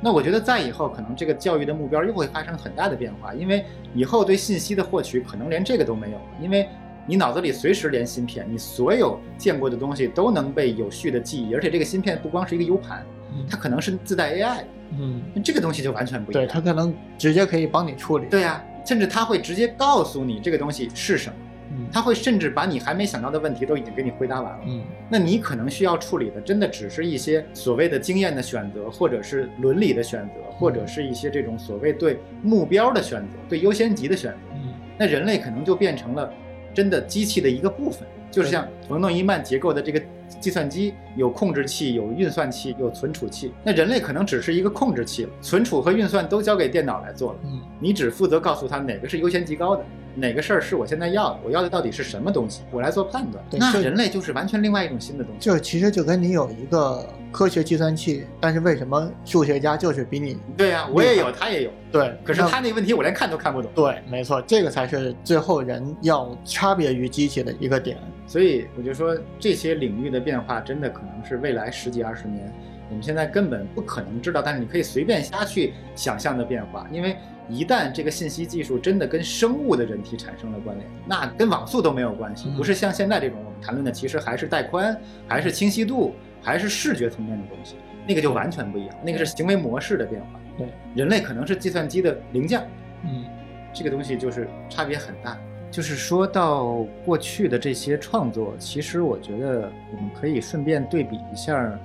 [0.00, 3.64] 那我觉得在以后可能这个教育的目标又会发生很大的变化，因为
[3.96, 6.68] 以后对信息的获取可能连这个都没有了，因为
[7.06, 14.66] 你脑子里随时连芯片，你所有见过的东西都能被有序的记忆，而且这个芯片不光是一个 U 盘，嗯它可能是自带 AI，的
[14.98, 16.44] 嗯，那这个东西就完全不一样。
[16.44, 18.26] 对，它可能直接可以帮你处理。
[18.26, 21.34] 对呀、甚至它会直接告诉你这个东西是什么，
[21.70, 24.60] 嗯，它会甚至把你还没想到的问题都已经给你回答完了。
[24.66, 34.38] 嗯那你可能需要处理的，真的只是一些所谓的经验的选择，或者是伦理的选择，或者是一些这种所谓对目标的选择、对优先级的选择。
[34.54, 36.32] 嗯那人类可能就变成了
[36.74, 40.02] 真的机器的一个部分，就是像冯诺依曼结构的这个
[40.40, 43.52] 计算机，有控制器、有运算器、有存储器。
[43.62, 49.84] 那人类可能只是一个控制器了，存储和运算都交给电脑来做了，嗯你只负责告诉他哪个是优先级高的。
[50.14, 53.42] 哪个事儿是我现在要的，我要的到底是什么东西，我来做判断。
[53.52, 55.40] 那人类就是完全另外一种新的东西。
[55.40, 62.14] 就其实就跟你有一个科学计算器，但是为什么数学家就是比你对呀、我也有，他也有，对？
[62.22, 63.70] 可是他那问题我连看都看不懂。
[63.74, 67.96] 对，没错，这个才是最后人要差别于机器的一个点。
[68.26, 72.50] 所以我就说，这些领域的变化真的可能是未来十几二十年，
[72.88, 76.86] 我们现在根本不可能知道，但是你可以随便瞎去想象的变化。
[76.90, 77.16] 因为
[77.52, 84.98] 一旦这个信息技术真的跟生物的人体产生了关联，那跟网速都没有关系，嗯不是像现在这种我们谈论的，其实还是带宽，
[85.28, 87.76] 还是清晰度，还是视觉层面的东西，
[88.08, 90.40] 那个就完全不一样，那个是行为模式的变化。
[90.56, 92.66] 对，人类可能是计算机的零件，
[93.04, 93.24] 嗯，
[93.72, 95.38] 这个东西就是差别很大。
[95.70, 101.78] 就是说到过去的这些创作，其实我觉得我们可以顺便对比一下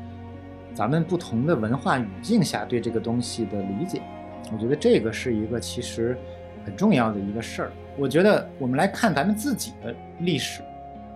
[0.74, 4.02] 咱们不同的文化语境下对这个东西的理解。
[4.54, 6.18] 我觉得这个是一个其实
[6.66, 7.72] 很重要的一个事儿。
[7.98, 10.62] 我觉得我们来看咱们自己的历史，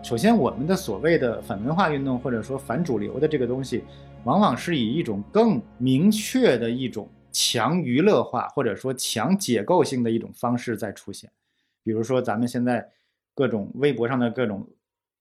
[0.03, 3.84] 首先我们的所谓的反文化运动或者说反主流的这个东西，
[4.23, 11.32] 往往是以一种更明确的一种强娱乐化或者说强解构性的一种方式在出现。
[11.84, 12.88] 比如说咱们现在
[13.34, 14.67] 各种微博上的各种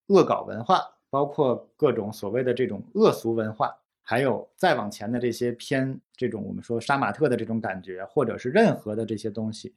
[0.09, 0.81] 恶搞文化，
[1.11, 9.73] 包括各种所谓的这种恶俗文化，还有再往前的这些偏这种我们说杀马特的这种感觉，或者是任何的这些东西，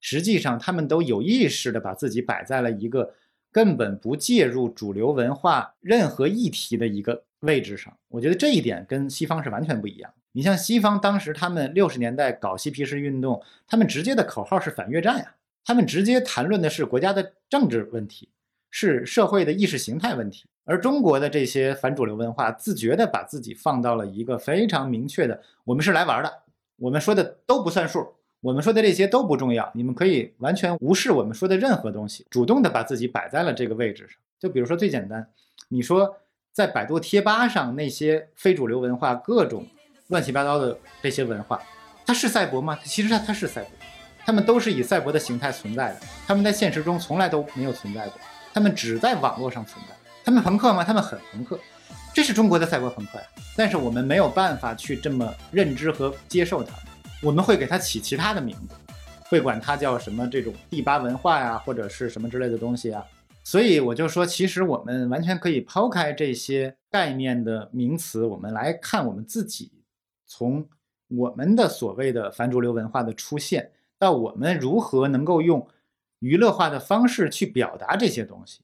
[0.00, 3.14] 实际上他们都有意识的把自己摆在了一个
[3.52, 7.96] 根本不介入主流文化任何议题的一个位置上。
[8.08, 10.12] 我觉得这一点跟西方是完全不一样。
[10.32, 18.28] 你像西方当时他们六十年代搞嬉皮士运动，他们直接的口号是反越战呀，他们直接谈论的是国家的政治问题，
[18.68, 20.46] 是社会的意识形态问题。
[20.64, 26.42] 而中国的这些反主流文化，自觉地把自己放到了一个非常明确的，我们是来玩的，
[26.76, 34.16] 我们说的都不算数，我们说的这些都不重要，你们可以完全无视我们说的任何东西，主动地把自己摆在了这个位置上。
[34.38, 35.26] 就比如说最简单，
[35.68, 36.16] 你说
[36.50, 39.66] 在百度贴吧上那些非主流文化，各种
[40.08, 41.60] 乱七八糟的这些文化，
[42.06, 42.78] 它是赛博吗？
[42.84, 43.70] 其实它它是赛博，
[44.24, 48.18] 他们都是以赛博的形态存在的，他们在现实中从来都没有存在过，
[48.54, 49.94] 他们只在网络上存在。
[50.24, 50.82] 他们朋克吗？
[50.82, 51.60] 他们很朋克，
[52.14, 53.24] 这是中国的赛博朋克呀。
[53.54, 56.74] 但是我们没有办法去这么认知和接受它，
[57.22, 58.74] 我们会给它起其他的名字，
[59.28, 63.04] 会管它叫什么这种第八文化呀，或者是什么之类的东西啊。
[63.44, 69.70] 所以我就说，其实我们完全可以抛开这些概念的名词，我们来看我们自己，
[70.26, 70.66] 从
[71.08, 75.68] 我们的所谓的反主流文化的出现，到我们如何能够用
[76.20, 78.60] 娱乐化的方式去表达这些东西。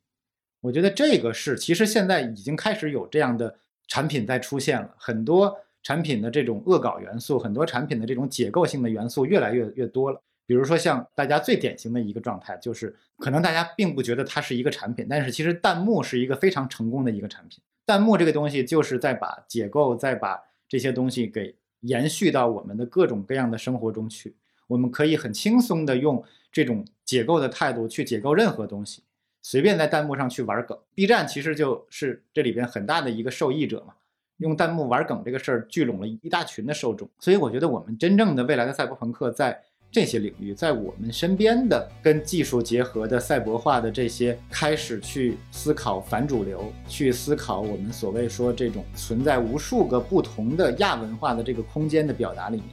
[0.60, 3.56] 我觉得这个是，其实现在已经开始有这样的
[3.88, 10.20] 产品在出现了，很多产品的这种恶搞元素，很多产品的这种解构性的元素越来越越多了。
[10.46, 17.60] 比如说像大家最典型的一个状态，就是可能大家并不觉得它是一个产品，但是其实弹幕是一个非常成功的一个产品。
[17.86, 20.38] 弹幕这个东西就是在把解构，再把
[20.68, 24.36] 这些东西给延续到我们的各种各样的生活中去。
[24.66, 29.02] 我们可以很轻松的用这种解构的态度去解构任何东西。
[29.42, 33.94] 随便在弹幕上去玩梗，B 站其实就是这里边很大的一个受益者嘛。
[34.38, 39.60] 用弹幕玩梗这个事儿聚拢了一大群的受众，所以我觉得我们真正的未来的赛博朋克在
[39.92, 52.68] 这些领域，在我们身边的跟技术结合的赛博化的这些开始去思考反主流，去思考我们所谓说这种存在无数个不同的亚文化的这个空间的表达里面，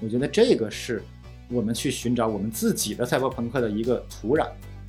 [0.00, 1.04] 我觉得这个是
[1.50, 4.48] 我们去寻找我们自己的赛博朋克的一个土壤，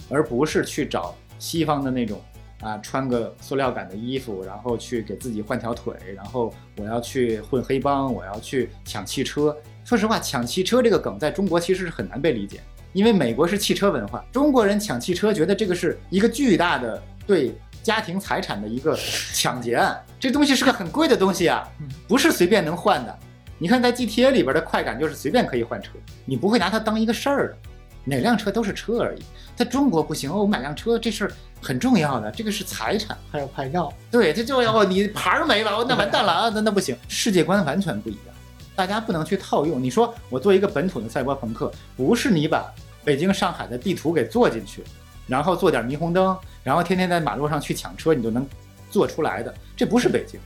[0.10, 1.16] 而不是去找。
[1.44, 2.22] 西方的那种
[2.62, 9.54] 啊，穿个塑料感的衣服，然后去给自己换条腿，然后我要去混黑帮，我要去抢汽车。
[9.84, 12.62] 说实话，抢汽车这个梗在中国其实是很难被理解，
[12.94, 18.98] 因为美国是汽车文化，中国人抢汽车觉得这个是一个巨大的对家庭财产的一个
[19.34, 21.68] 抢劫案，这东西是个很贵的东西啊，
[22.08, 23.20] 不是随便能换的。
[23.60, 25.92] 你看在 GTA 里边的快感就是随便可以换车，
[26.24, 27.58] 你不会拿它当一个事儿的。
[28.06, 29.22] 哪辆车都是车而已，
[29.56, 30.42] 在中国不行哦。
[30.42, 31.32] 我买辆车这事儿
[31.62, 33.92] 很重要的，这个是财产，还有牌照。
[34.12, 36.52] 对，这就要你牌儿没了，那完蛋了 啊！
[36.54, 38.36] 那那不行，世界观完全不一样，
[38.76, 39.82] 大家不能去套用。
[39.82, 42.70] 你说我做一个本土的赛博朋克，不是你把
[43.06, 44.84] 北京、上海的地图给做进去，
[45.28, 48.46] 然后做点霓虹灯，然后天天在马路上去抢车，你就能
[48.92, 49.54] 做出来的。
[49.78, 50.38] 这不是北京，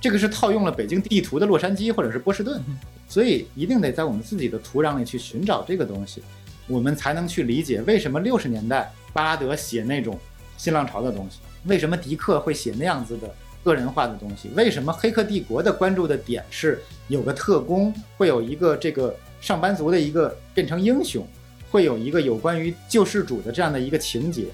[0.00, 2.58] 这个是套用了北京地图的洛杉矶或者是波士顿，
[3.06, 6.22] 所以一定得在我们自己的土壤里去寻找这个东西。
[6.66, 10.18] 我们才能去理解为什么六十年代巴拉德写那种
[10.56, 21.26] 新浪潮的东西，为什么迪克会写那样子的个人化的东西，为什么《黑客帝国》的关注的点是有个特工会有一个这个上班族的一个变成英雄，
[21.70, 24.46] 会有一个有关于救世主的这样的一个情节，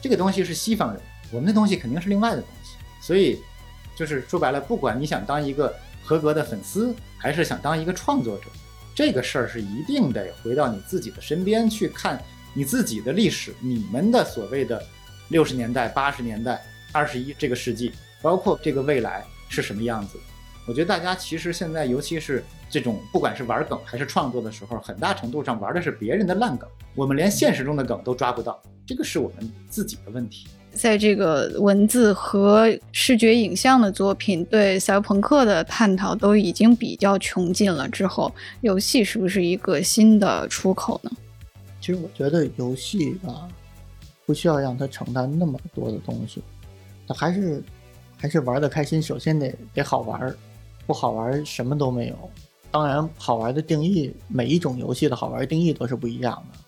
[0.00, 1.00] 这个东西是西方人，
[1.32, 2.76] 我们的东西肯定是另外的东西。
[3.00, 3.38] 所以，
[3.96, 8.44] 就是说白了，不管你想当一个合格的粉丝，还是想当一个创作者，
[8.96, 12.18] 这个事儿是一定得回到你自己的身边去看
[12.54, 14.82] 你自己的历史，你们的所谓的
[15.28, 17.92] 六十年代、八十年代、二十一这个世纪，
[18.22, 20.18] 包括这个未来是什么样子。
[20.66, 30.48] 我觉得大家其实现在，尤其是这种不管是玩梗还是创作的时候，很大程度上玩的是别人的烂梗，我们连现实中的梗都抓不到，这个是我们自己的问题。
[30.76, 41.10] 在这个文字和视觉影像的作品对赛博朋克的探讨都已经比较穷尽了之后，游戏是不是一个新的出口呢？
[41.80, 43.48] 其实我觉得游戏吧，
[44.24, 46.42] 不需要让它承担那么多的东西，
[47.08, 47.62] 它还是
[48.16, 50.36] 还是玩的开心，首先得得好玩儿。
[50.86, 52.30] 不好玩，什么都没有。
[52.70, 56.58] 当然，好玩的定义，每一种游戏的好玩定义都是不一样的。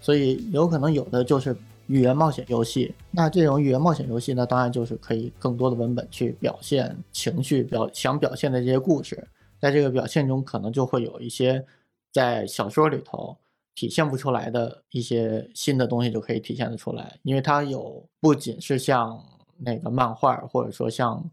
[0.00, 1.56] 所以，有可能有的就是
[1.86, 2.94] 语言冒险游戏。
[3.10, 9.26] 那这种语言冒险游戏呢，当然就是可以更多的文本去表现情绪，表想表现的这些故事。
[9.60, 11.64] 在这个表现中，可能就会有一些
[12.12, 13.36] 在小说里头
[13.74, 17.18] 体现不出来的一些新的东西，就可以体现得出来。
[17.22, 19.22] 因为它有不仅是像
[19.56, 21.28] 那个漫画，或者说像。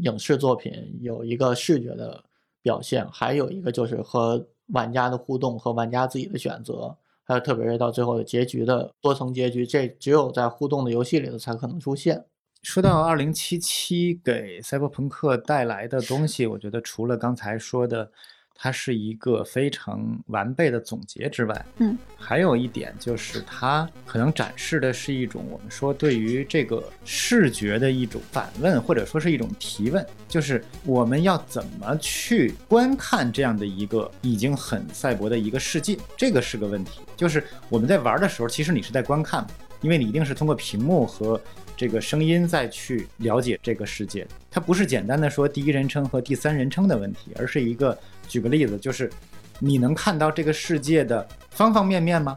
[0.00, 2.22] 影视作品有一个视觉的
[2.60, 6.94] 表现，还有一个就是和玩家的互动和玩家自己的选择，
[7.26, 12.24] 还有特别是到最后的结局的多层结局，这只有在互动的游戏里头才可能出现。
[12.62, 18.10] 说到二零七七给赛博朋克带来的东西，我觉得除了刚才说的。
[18.58, 37.00] 它是一个非常完备的总结之外，嗯，还有一点就是它可能展示的是一种我们说对于这个视觉的一种反问，或者说是一种提问，就是我们要怎么去观看这样的一个已经很赛博的一个世界，这个是个问题。
[37.16, 39.46] 就是我们在玩的时候，其实你是在观看，
[39.80, 41.40] 因为你一定是通过屏幕和。
[41.78, 47.94] 这个声音再去了解这个世界，它不是简单的说第一人称和第三人称的问题，而是一个
[48.28, 49.10] 举个例子，就是
[49.58, 52.36] 你能看到这个世界的方方面面吗？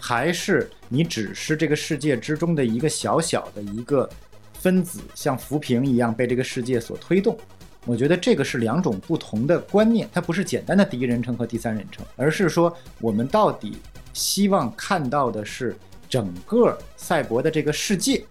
[0.00, 4.08] 还是你只是这个世界之中的一个小小的一个
[4.54, 7.36] 分子，像浮萍一样被这个世界所推动？
[7.84, 13.78] 我觉得这个是两种不同的观念，它不是简单的第一人称和第三人称，而是说我们到底
[14.12, 15.74] 希望看到的是
[16.08, 18.24] 整个赛博的这个世界。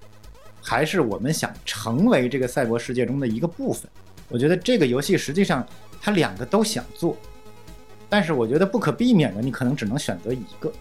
[0.62, 3.89] 还是我们想成为这个赛博世界中的一个部分。
[4.28, 5.66] 我觉得这个游戏实际上
[6.02, 7.18] 他两个都想做，
[8.10, 10.72] 但是我觉得不可避免的，你可能只能选择一个。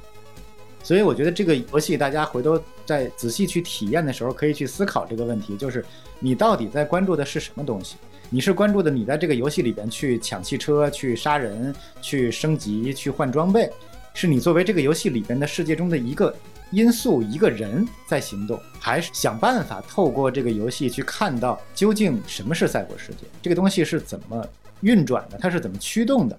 [0.82, 5.84] 所以我觉得这个游戏大家回头再仔细去体验的时候，可以去思考这个问题：就是
[6.20, 7.96] 你到底在关注的是什么东西？
[8.30, 13.70] 你是关注的你在这个游戏里边去抢汽车、去杀人、去升级、去换装备，
[14.14, 16.34] 是你作为这个游戏里边的世界中的一个。
[16.72, 23.18] 因素一个人在行动，还是想办法透过这个游戏去看到究竟什么是赛博世界？
[23.40, 24.44] 这个东西是怎么
[24.80, 25.38] 运转的？
[25.38, 26.38] 它是怎么驱动的？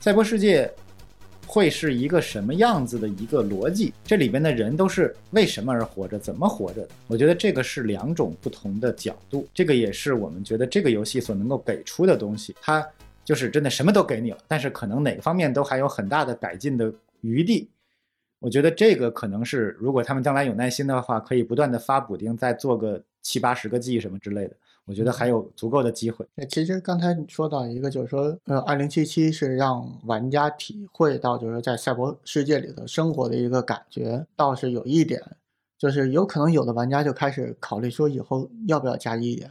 [0.00, 0.70] 赛博世界
[1.46, 3.92] 会是一个什么样子的一个逻辑？
[4.04, 6.18] 这里边的人都是为什么而活着？
[6.18, 6.88] 怎么活着的？
[7.06, 9.46] 我觉得这个是两种不同的角度。
[9.52, 12.54] 这个也是我们觉得这个游戏所能够给出的东西。
[12.60, 12.86] 它
[13.24, 17.68] 就是真的什么都给你了，但是可能哪个方面都还有很大的改进的余地。
[18.40, 24.56] 我觉得这个可能是，如果他们将来有耐心的话，可以不断的发补丁，再做个七八十个 G 什么之类的。
[24.92, 26.26] 我觉得还有足够的机会。
[26.34, 34.26] 那其实刚才你说到一个，就是说，呃，二零七七是让玩家体会到，就是在赛博世界里头生活的一个感觉。
[34.36, 35.22] 倒是有一点，
[35.78, 39.50] 就是有可能有的玩家就开始考虑说，以后要不要加一眼？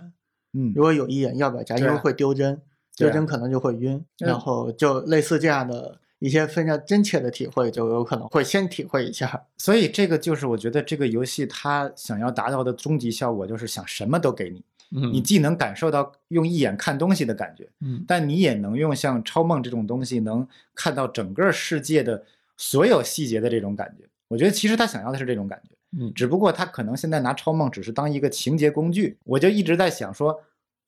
[0.53, 1.75] 嗯，如果有一眼，要不要加？
[1.75, 2.61] 因为会丢帧，
[2.95, 3.99] 丢帧可能就会晕。
[4.19, 5.97] 然后就类似这样的。
[6.21, 9.43] 一些非常真切的体会，就有可能会先体会一下。
[9.57, 14.63] 所以这个就是我觉得这个游戏它想要达到的终极效果，就是想什么都给你。
[14.91, 22.23] 嗯，你既能感受到用一眼看东西的感觉，嗯，但你也能用像超梦这种东西，能看到整个世界的
[22.57, 24.05] 所有细节的这种感觉。
[24.27, 29.17] 我觉得其实他想要的是这种感觉，嗯，只不过他可能现在拿超梦只是当一个情节工具。
[29.23, 30.41] 我就一直在想说。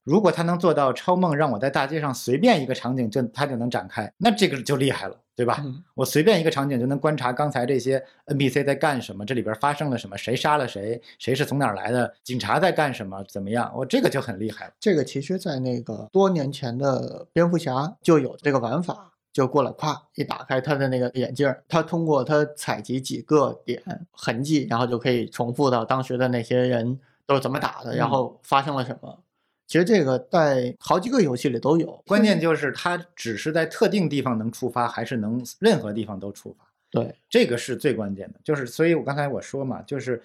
[0.06, 5.64] 如果他能做到超梦，让我在大街上随便一个场景就他就能展开，那这个就厉害了，对吧？
[5.96, 13.72] 我随便一个场景就能观察刚才这些 NPC 在干什么，这里边发生了什么，谁杀了谁，谁是从哪儿来的，警察在干什么，怎么样？
[13.76, 14.74] 我这个就很厉害了。
[14.80, 23.82] 这个其实，在那个多年前的蝙蝠侠就有这个玩法，就过来咵一打开他的那个眼镜，他通过他采集几个点
[24.12, 29.18] 痕迹，然后就可以重复到当时的那些人都是怎么打的，然后发生了什么。
[29.66, 36.66] 其实这个在好几个游戏里都有，关键就是它只是在特定地方能触发，还是能任何地方都触发。
[36.92, 38.40] 对，这个是最关键的。
[38.44, 40.22] 就是，所以我刚才我说嘛，就是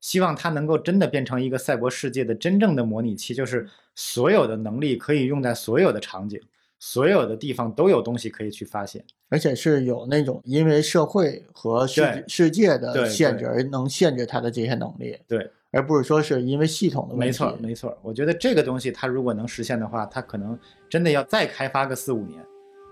[0.00, 6.40] 希望它能够真的变成一个赛博世界的真正的模拟器，就是所有的能力可以用在所有的场景、
[6.78, 9.04] 所有的地方都有东西可以去发现。
[9.30, 17.26] 而且是有那种因为社会和世世界的限制而能限制它的这些能力，对，而不是说是因为系统的问题。
[17.26, 17.98] 没错，没错。
[18.02, 20.58] 我觉得这个东西它如果能实现的话，它可能
[20.88, 22.44] 真的要再开发个四五年，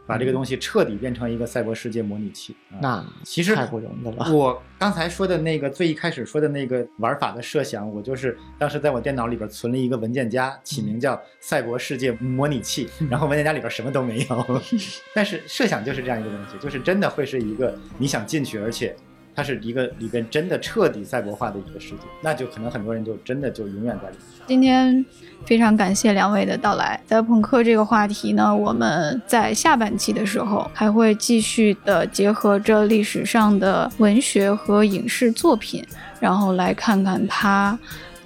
[0.07, 2.57] 把这个东西彻底变成一个赛博世界模拟器。
[2.71, 4.33] 啊那其实太不容易了。
[4.33, 14.61] 我刚才说的那个最一开始说的那个玩法的设想，我就是当时在我电脑里边存了一个文件夹，起名叫《赛博世界模拟器》，然后文件夹里边什么都没有，
[15.15, 18.97] 但是设想就是这样一个东西，就是真的会是一个你想进去，而且
[19.41, 24.27] 它是一个里边真的彻底赛博化的一个世界，那就可能很多人就真的就永远在里面。
[24.47, 25.03] 今天
[25.47, 27.01] 非常感谢两位的到来。
[27.07, 35.83] 在朋克这个话题呢，我们在下半期的时候还会继续的结合着历史上的文学和影视作品，
[36.21, 37.79] 然后来看看它。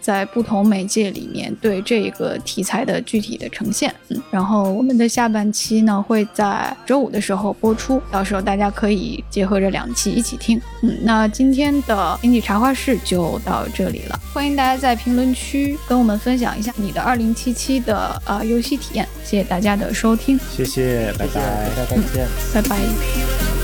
[0.05, 21.71] 在不同媒介里面对这个题材的具体的呈现，嗯，然后我们的下半期呢会在周五的时候播出，到时候大家可以结合着两期一起听，嗯，那今天的经济茶话室就到这里了，欢迎大家在评论区跟我们分享一下你的二零七七的呃游戏体验，谢谢大家的收听，谢谢，拜拜。
[21.71, 22.29] 大家再见。
[22.53, 23.64] 拜拜。